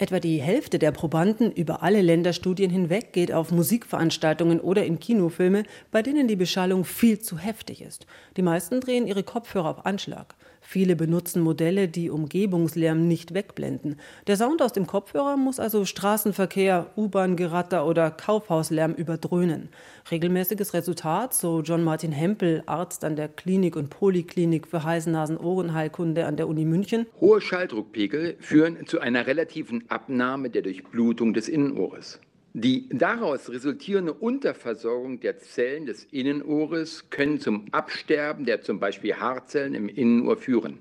Etwa 0.00 0.20
die 0.20 0.40
Hälfte 0.40 0.78
der 0.78 0.92
Probanden 0.92 1.50
über 1.50 1.82
alle 1.82 2.02
Länderstudien 2.02 2.70
hinweg 2.70 3.12
geht 3.12 3.32
auf 3.32 3.50
Musikveranstaltungen 3.50 4.60
oder 4.60 4.84
in 4.84 5.00
Kinofilme, 5.00 5.64
bei 5.90 6.02
denen 6.02 6.28
die 6.28 6.36
Beschallung 6.36 6.84
viel 6.84 7.18
zu 7.18 7.36
heftig 7.36 7.82
ist. 7.82 8.06
Die 8.36 8.42
meisten 8.42 8.80
drehen 8.80 9.08
ihre 9.08 9.24
Kopfhörer 9.24 9.70
auf 9.70 9.86
Anschlag. 9.86 10.36
Viele 10.70 10.96
benutzen 10.96 11.40
Modelle, 11.40 11.88
die 11.88 12.10
Umgebungslärm 12.10 13.08
nicht 13.08 13.32
wegblenden. 13.32 13.96
Der 14.26 14.36
Sound 14.36 14.60
aus 14.60 14.74
dem 14.74 14.86
Kopfhörer 14.86 15.38
muss 15.38 15.58
also 15.58 15.86
Straßenverkehr, 15.86 16.90
U-Bahn-Geratter 16.94 17.86
oder 17.86 18.10
Kaufhauslärm 18.10 18.92
überdröhnen. 18.92 19.70
Regelmäßiges 20.10 20.74
Resultat, 20.74 21.32
so 21.32 21.62
John 21.62 21.82
Martin 21.82 22.12
Hempel, 22.12 22.64
Arzt 22.66 23.02
an 23.06 23.16
der 23.16 23.28
Klinik 23.28 23.76
und 23.76 23.88
Poliklinik 23.88 24.66
für 24.66 24.84
Hals-Nasen-Ohrenheilkunde 24.84 26.26
an 26.26 26.36
der 26.36 26.46
Uni 26.46 26.66
München. 26.66 27.06
Hohe 27.18 27.40
Schalldruckpegel 27.40 28.36
führen 28.38 28.86
zu 28.86 29.00
einer 29.00 29.26
relativen 29.26 29.88
Abnahme 29.88 30.50
der 30.50 30.60
Durchblutung 30.60 31.32
des 31.32 31.48
Innenohres. 31.48 32.20
Die 32.54 32.88
daraus 32.88 33.50
resultierende 33.50 34.14
Unterversorgung 34.14 35.20
der 35.20 35.38
Zellen 35.38 35.84
des 35.84 36.04
Innenohres 36.04 37.10
können 37.10 37.40
zum 37.40 37.66
Absterben 37.72 38.46
der 38.46 38.62
zum 38.62 38.80
Beispiel 38.80 39.14
Haarzellen 39.14 39.74
im 39.74 39.88
Innenohr 39.88 40.38
führen. 40.38 40.78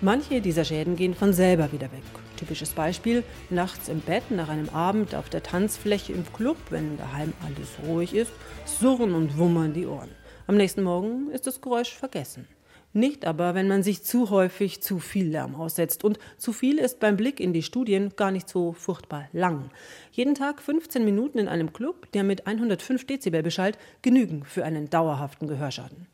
Manche 0.00 0.40
dieser 0.40 0.64
Schäden 0.64 0.96
gehen 0.96 1.14
von 1.14 1.32
selber 1.32 1.72
wieder 1.72 1.92
weg. 1.92 2.02
Typisches 2.38 2.70
Beispiel, 2.70 3.22
nachts 3.50 3.88
im 3.88 4.00
Bett 4.00 4.30
nach 4.30 4.48
einem 4.48 4.70
Abend 4.70 5.14
auf 5.14 5.28
der 5.28 5.42
Tanzfläche 5.42 6.12
im 6.12 6.24
Club, 6.32 6.56
wenn 6.70 6.96
daheim 6.96 7.34
alles 7.46 7.86
ruhig 7.86 8.14
ist, 8.14 8.32
surren 8.64 9.14
und 9.14 9.36
wummern 9.36 9.74
die 9.74 9.86
Ohren. 9.86 10.10
Am 10.46 10.56
nächsten 10.56 10.82
Morgen 10.82 11.30
ist 11.30 11.46
das 11.46 11.60
Geräusch 11.60 11.94
vergessen. 11.94 12.48
Nicht 12.94 13.24
aber, 13.24 13.54
wenn 13.54 13.68
man 13.68 13.82
sich 13.82 14.02
zu 14.02 14.28
häufig 14.28 14.82
zu 14.82 14.98
viel 14.98 15.28
Lärm 15.28 15.54
aussetzt. 15.54 16.04
Und 16.04 16.18
zu 16.36 16.52
viel 16.52 16.78
ist 16.78 17.00
beim 17.00 17.16
Blick 17.16 17.40
in 17.40 17.54
die 17.54 17.62
Studien 17.62 18.12
gar 18.16 18.30
nicht 18.30 18.48
so 18.48 18.72
furchtbar 18.72 19.28
lang. 19.32 19.70
Jeden 20.12 20.34
Tag 20.34 20.60
15 20.60 21.02
Minuten 21.04 21.38
in 21.38 21.48
einem 21.48 21.72
Club, 21.72 22.10
der 22.12 22.22
mit 22.22 22.46
105 22.46 23.06
Dezibel 23.06 23.42
beschallt, 23.42 23.78
genügen 24.02 24.44
für 24.44 24.64
einen 24.64 24.90
dauerhaften 24.90 25.48
Gehörschaden. 25.48 26.06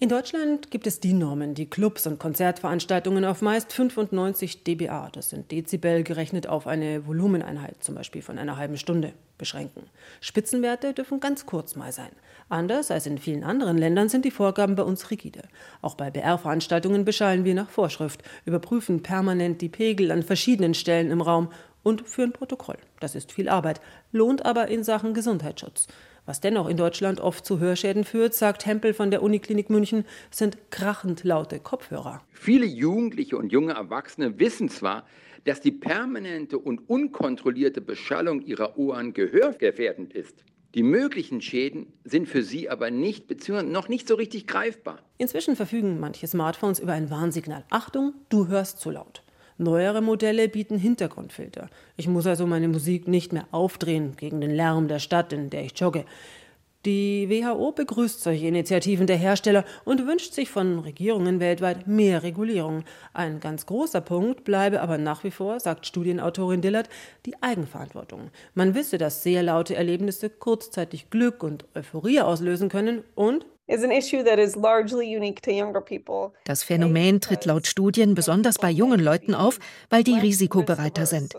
In 0.00 0.08
Deutschland 0.08 0.72
gibt 0.72 0.88
es 0.88 0.98
die 0.98 1.12
Normen, 1.12 1.54
die 1.54 1.70
Clubs 1.70 2.08
und 2.08 2.18
Konzertveranstaltungen 2.18 3.24
auf 3.24 3.42
meist 3.42 3.72
95 3.72 4.64
dBA, 4.64 5.08
das 5.12 5.30
sind 5.30 5.52
Dezibel 5.52 6.02
gerechnet 6.02 6.48
auf 6.48 6.66
eine 6.66 7.06
Volumeneinheit, 7.06 7.76
zum 7.78 7.94
Beispiel 7.94 8.20
von 8.20 8.36
einer 8.36 8.56
halben 8.56 8.76
Stunde, 8.76 9.12
beschränken. 9.38 9.84
Spitzenwerte 10.20 10.94
dürfen 10.94 11.20
ganz 11.20 11.46
kurz 11.46 11.76
mal 11.76 11.92
sein. 11.92 12.10
Anders 12.48 12.90
als 12.90 13.06
in 13.06 13.18
vielen 13.18 13.44
anderen 13.44 13.78
Ländern 13.78 14.08
sind 14.08 14.24
die 14.24 14.32
Vorgaben 14.32 14.74
bei 14.74 14.82
uns 14.82 15.12
rigide. 15.12 15.42
Auch 15.80 15.94
bei 15.94 16.10
BR-Veranstaltungen 16.10 17.04
beschallen 17.04 17.44
wir 17.44 17.54
nach 17.54 17.70
Vorschrift, 17.70 18.24
überprüfen 18.44 19.00
permanent 19.00 19.60
die 19.60 19.68
Pegel 19.68 20.10
an 20.10 20.24
verschiedenen 20.24 20.74
Stellen 20.74 21.12
im 21.12 21.20
Raum 21.20 21.50
und 21.84 22.08
führen 22.08 22.32
Protokoll. 22.32 22.78
Das 22.98 23.14
ist 23.14 23.30
viel 23.30 23.48
Arbeit, 23.48 23.80
lohnt 24.10 24.44
aber 24.44 24.66
in 24.68 24.82
Sachen 24.82 25.14
Gesundheitsschutz. 25.14 25.86
Was 26.26 26.40
dennoch 26.40 26.68
in 26.68 26.76
Deutschland 26.76 27.20
oft 27.20 27.44
zu 27.44 27.58
Hörschäden 27.58 28.04
führt, 28.04 28.34
sagt 28.34 28.64
Hempel 28.64 28.94
von 28.94 29.10
der 29.10 29.22
Uniklinik 29.22 29.68
München, 29.68 30.04
sind 30.30 30.70
krachend 30.70 31.22
laute 31.24 31.60
Kopfhörer. 31.60 32.22
Viele 32.30 32.66
Jugendliche 32.66 33.36
und 33.36 33.52
junge 33.52 33.74
Erwachsene 33.74 34.38
wissen 34.38 34.70
zwar, 34.70 35.04
dass 35.44 35.60
die 35.60 35.72
permanente 35.72 36.58
und 36.58 36.88
unkontrollierte 36.88 37.82
Beschallung 37.82 38.40
ihrer 38.40 38.78
Ohren 38.78 39.12
gehörgefährdend 39.12 40.14
ist. 40.14 40.44
Die 40.74 40.82
möglichen 40.82 41.40
Schäden 41.40 41.92
sind 42.04 42.28
für 42.28 42.42
sie 42.42 42.68
aber 42.68 42.90
nicht 42.90 43.28
bzw. 43.28 43.62
noch 43.62 43.88
nicht 43.88 44.08
so 44.08 44.14
richtig 44.14 44.46
greifbar. 44.46 45.00
Inzwischen 45.18 45.54
verfügen 45.54 46.00
manche 46.00 46.26
Smartphones 46.26 46.80
über 46.80 46.92
ein 46.94 47.10
Warnsignal. 47.10 47.64
Achtung, 47.70 48.14
du 48.28 48.48
hörst 48.48 48.80
zu 48.80 48.90
laut. 48.90 49.23
Neuere 49.56 50.02
Modelle 50.02 50.48
bieten 50.48 50.78
Hintergrundfilter. 50.78 51.68
Ich 51.96 52.08
muss 52.08 52.26
also 52.26 52.46
meine 52.46 52.66
Musik 52.66 53.06
nicht 53.06 53.32
mehr 53.32 53.46
aufdrehen 53.52 54.16
gegen 54.16 54.40
den 54.40 54.50
Lärm 54.50 54.88
der 54.88 54.98
Stadt, 54.98 55.32
in 55.32 55.48
der 55.50 55.64
ich 55.64 55.78
jogge. 55.78 56.04
Die 56.84 57.30
WHO 57.30 57.72
begrüßt 57.72 58.20
solche 58.20 58.46
Initiativen 58.46 59.06
der 59.06 59.16
Hersteller 59.16 59.64
und 59.86 60.06
wünscht 60.06 60.34
sich 60.34 60.50
von 60.50 60.80
Regierungen 60.80 61.40
weltweit 61.40 61.86
mehr 61.86 62.22
Regulierung. 62.22 62.84
Ein 63.14 63.40
ganz 63.40 63.64
großer 63.64 64.02
Punkt 64.02 64.44
bleibe 64.44 64.82
aber 64.82 64.98
nach 64.98 65.24
wie 65.24 65.30
vor, 65.30 65.60
sagt 65.60 65.86
Studienautorin 65.86 66.60
Dillard, 66.60 66.90
die 67.24 67.40
Eigenverantwortung. 67.42 68.30
Man 68.52 68.74
wisse, 68.74 68.98
dass 68.98 69.22
sehr 69.22 69.42
laute 69.42 69.76
Erlebnisse 69.76 70.28
kurzzeitig 70.28 71.08
Glück 71.08 71.42
und 71.42 71.64
Euphorie 71.74 72.20
auslösen 72.20 72.68
können 72.68 73.02
und 73.14 73.46
das 76.44 76.62
Phänomen 76.62 77.20
tritt 77.20 77.44
laut 77.46 77.66
Studien 77.66 78.14
besonders 78.14 78.58
bei 78.58 78.70
jungen 78.70 79.00
Leuten 79.00 79.34
auf, 79.34 79.58
weil 79.88 80.04
die 80.04 80.18
risikobereiter 80.18 81.06
sind. 81.06 81.34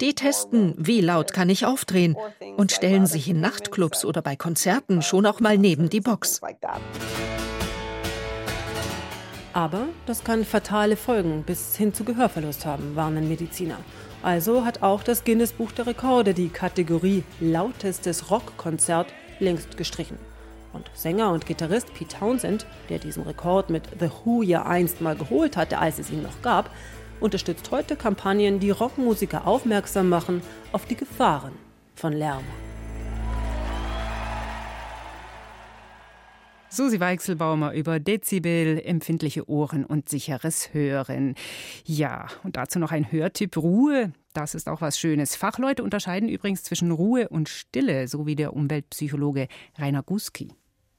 Die 0.00 0.14
testen, 0.14 0.74
wie 0.76 1.00
laut 1.00 1.32
kann 1.32 1.48
ich 1.48 1.66
aufdrehen 1.66 2.16
und 2.56 2.72
stellen 2.72 3.06
sich 3.06 3.28
in 3.28 3.40
Nachtclubs 3.40 4.04
oder 4.04 4.22
bei 4.22 4.34
Konzerten 4.34 5.02
schon 5.02 5.24
auch 5.24 5.38
mal 5.38 5.56
neben 5.56 5.88
die 5.88 6.00
Box. 6.00 6.40
Aber 9.52 9.88
das 10.06 10.24
kann 10.24 10.44
fatale 10.44 10.96
Folgen 10.96 11.44
bis 11.44 11.76
hin 11.76 11.94
zu 11.94 12.02
Gehörverlust 12.04 12.66
haben, 12.66 12.96
warnen 12.96 13.28
Mediziner. 13.28 13.78
Also 14.22 14.64
hat 14.64 14.82
auch 14.82 15.04
das 15.04 15.22
Guinness 15.22 15.52
Buch 15.52 15.70
der 15.70 15.86
Rekorde 15.86 16.34
die 16.34 16.48
Kategorie 16.48 17.22
lautestes 17.40 18.32
Rockkonzert 18.32 19.06
längst 19.38 19.76
gestrichen. 19.76 20.18
Und 20.72 20.90
Sänger 20.94 21.32
und 21.32 21.46
Gitarrist 21.46 21.92
Pete 21.94 22.16
Townsend, 22.18 22.66
der 22.88 22.98
diesen 22.98 23.22
Rekord 23.22 23.70
mit 23.70 23.84
The 23.98 24.10
Who 24.10 24.42
ja 24.42 24.66
einst 24.66 25.00
mal 25.00 25.16
geholt 25.16 25.56
hatte, 25.56 25.78
als 25.78 25.98
es 25.98 26.10
ihn 26.10 26.22
noch 26.22 26.42
gab, 26.42 26.70
unterstützt 27.20 27.70
heute 27.70 27.96
Kampagnen, 27.96 28.60
die 28.60 28.70
Rockmusiker 28.70 29.46
aufmerksam 29.46 30.08
machen 30.08 30.42
auf 30.72 30.86
die 30.86 30.96
Gefahren 30.96 31.52
von 31.94 32.12
Lärm. 32.12 32.44
Susi 36.70 37.00
Weichselbaumer 37.00 37.72
über 37.72 37.98
Dezibel, 37.98 38.80
empfindliche 38.84 39.48
Ohren 39.48 39.86
und 39.86 40.10
sicheres 40.10 40.74
Hören. 40.74 41.34
Ja, 41.84 42.26
und 42.44 42.56
dazu 42.56 42.78
noch 42.78 42.92
ein 42.92 43.10
Hörtipp 43.10 43.56
Ruhe. 43.56 44.12
Das 44.38 44.54
ist 44.54 44.68
auch 44.68 44.80
was 44.80 45.00
Schönes. 45.00 45.34
Fachleute 45.34 45.82
unterscheiden 45.82 46.28
übrigens 46.28 46.62
zwischen 46.62 46.92
Ruhe 46.92 47.28
und 47.28 47.48
Stille, 47.48 48.06
so 48.06 48.24
wie 48.24 48.36
der 48.36 48.54
Umweltpsychologe 48.54 49.48
Rainer 49.76 50.04
Guski. 50.04 50.52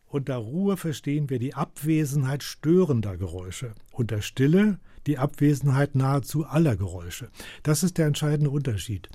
Unter 0.08 0.36
Ruhe 0.36 0.76
verstehen 0.76 1.30
wir 1.30 1.40
die 1.40 1.54
Abwesenheit 1.54 2.44
störender 2.44 3.16
Geräusche. 3.16 3.76
Unter 3.94 4.22
Stille 4.22 4.78
die 5.08 5.18
Abwesenheit 5.18 5.96
nahezu 5.96 6.44
aller 6.44 6.76
Geräusche. 6.76 7.30
Das 7.64 7.82
ist 7.82 7.98
der 7.98 8.08
entscheidende 8.08 8.50
Unterschied. 8.50 9.08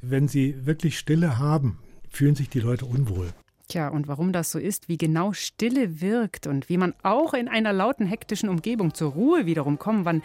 Wenn 0.00 0.26
Sie 0.26 0.64
wirklich 0.64 0.98
Stille 0.98 1.38
haben, 1.38 1.78
fühlen 2.08 2.34
sich 2.34 2.48
die 2.48 2.60
Leute 2.60 2.86
unwohl. 2.86 3.28
Tja, 3.68 3.88
und 3.88 4.08
warum 4.08 4.32
das 4.32 4.52
so 4.52 4.58
ist, 4.58 4.88
wie 4.88 4.96
genau 4.96 5.34
Stille 5.34 6.00
wirkt 6.00 6.46
und 6.46 6.70
wie 6.70 6.78
man 6.78 6.94
auch 7.02 7.34
in 7.34 7.48
einer 7.48 7.74
lauten, 7.74 8.06
hektischen 8.06 8.48
Umgebung 8.48 8.94
zur 8.94 9.12
Ruhe 9.12 9.44
wiederum 9.44 9.78
kommen 9.78 10.06
kann, 10.06 10.22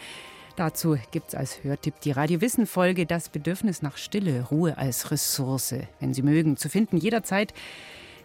Dazu 0.56 0.98
gibt 1.10 1.28
es 1.28 1.34
als 1.34 1.64
Hörtipp 1.64 2.00
die 2.00 2.10
Radio 2.10 2.42
Wissen 2.42 2.66
Folge 2.66 3.06
Das 3.06 3.30
Bedürfnis 3.30 3.80
nach 3.80 3.96
Stille, 3.96 4.46
Ruhe 4.50 4.76
als 4.76 5.10
Ressource, 5.10 5.74
wenn 5.98 6.12
Sie 6.12 6.22
mögen, 6.22 6.58
zu 6.58 6.68
finden 6.68 6.98
jederzeit 6.98 7.54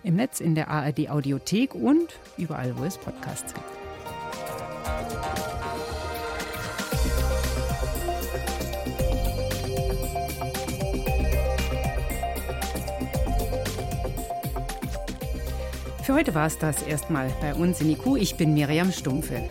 im 0.03 0.15
Netz 0.15 0.41
in 0.41 0.53
der 0.53 0.67
ARD 0.67 1.09
Audiothek 1.09 1.73
und 1.73 2.19
überall, 2.37 2.77
wo 2.77 2.83
es 2.83 2.97
Podcasts 2.97 3.53
gibt. 3.53 3.65
Für 16.03 16.13
heute 16.13 16.35
war 16.35 16.47
es 16.47 16.57
das 16.57 16.83
erstmal 16.83 17.29
bei 17.41 17.53
uns 17.53 17.81
in 17.81 17.89
IQ. 17.89 18.17
Ich 18.17 18.35
bin 18.35 18.53
Miriam 18.53 18.91
Stumpfe. 18.91 19.49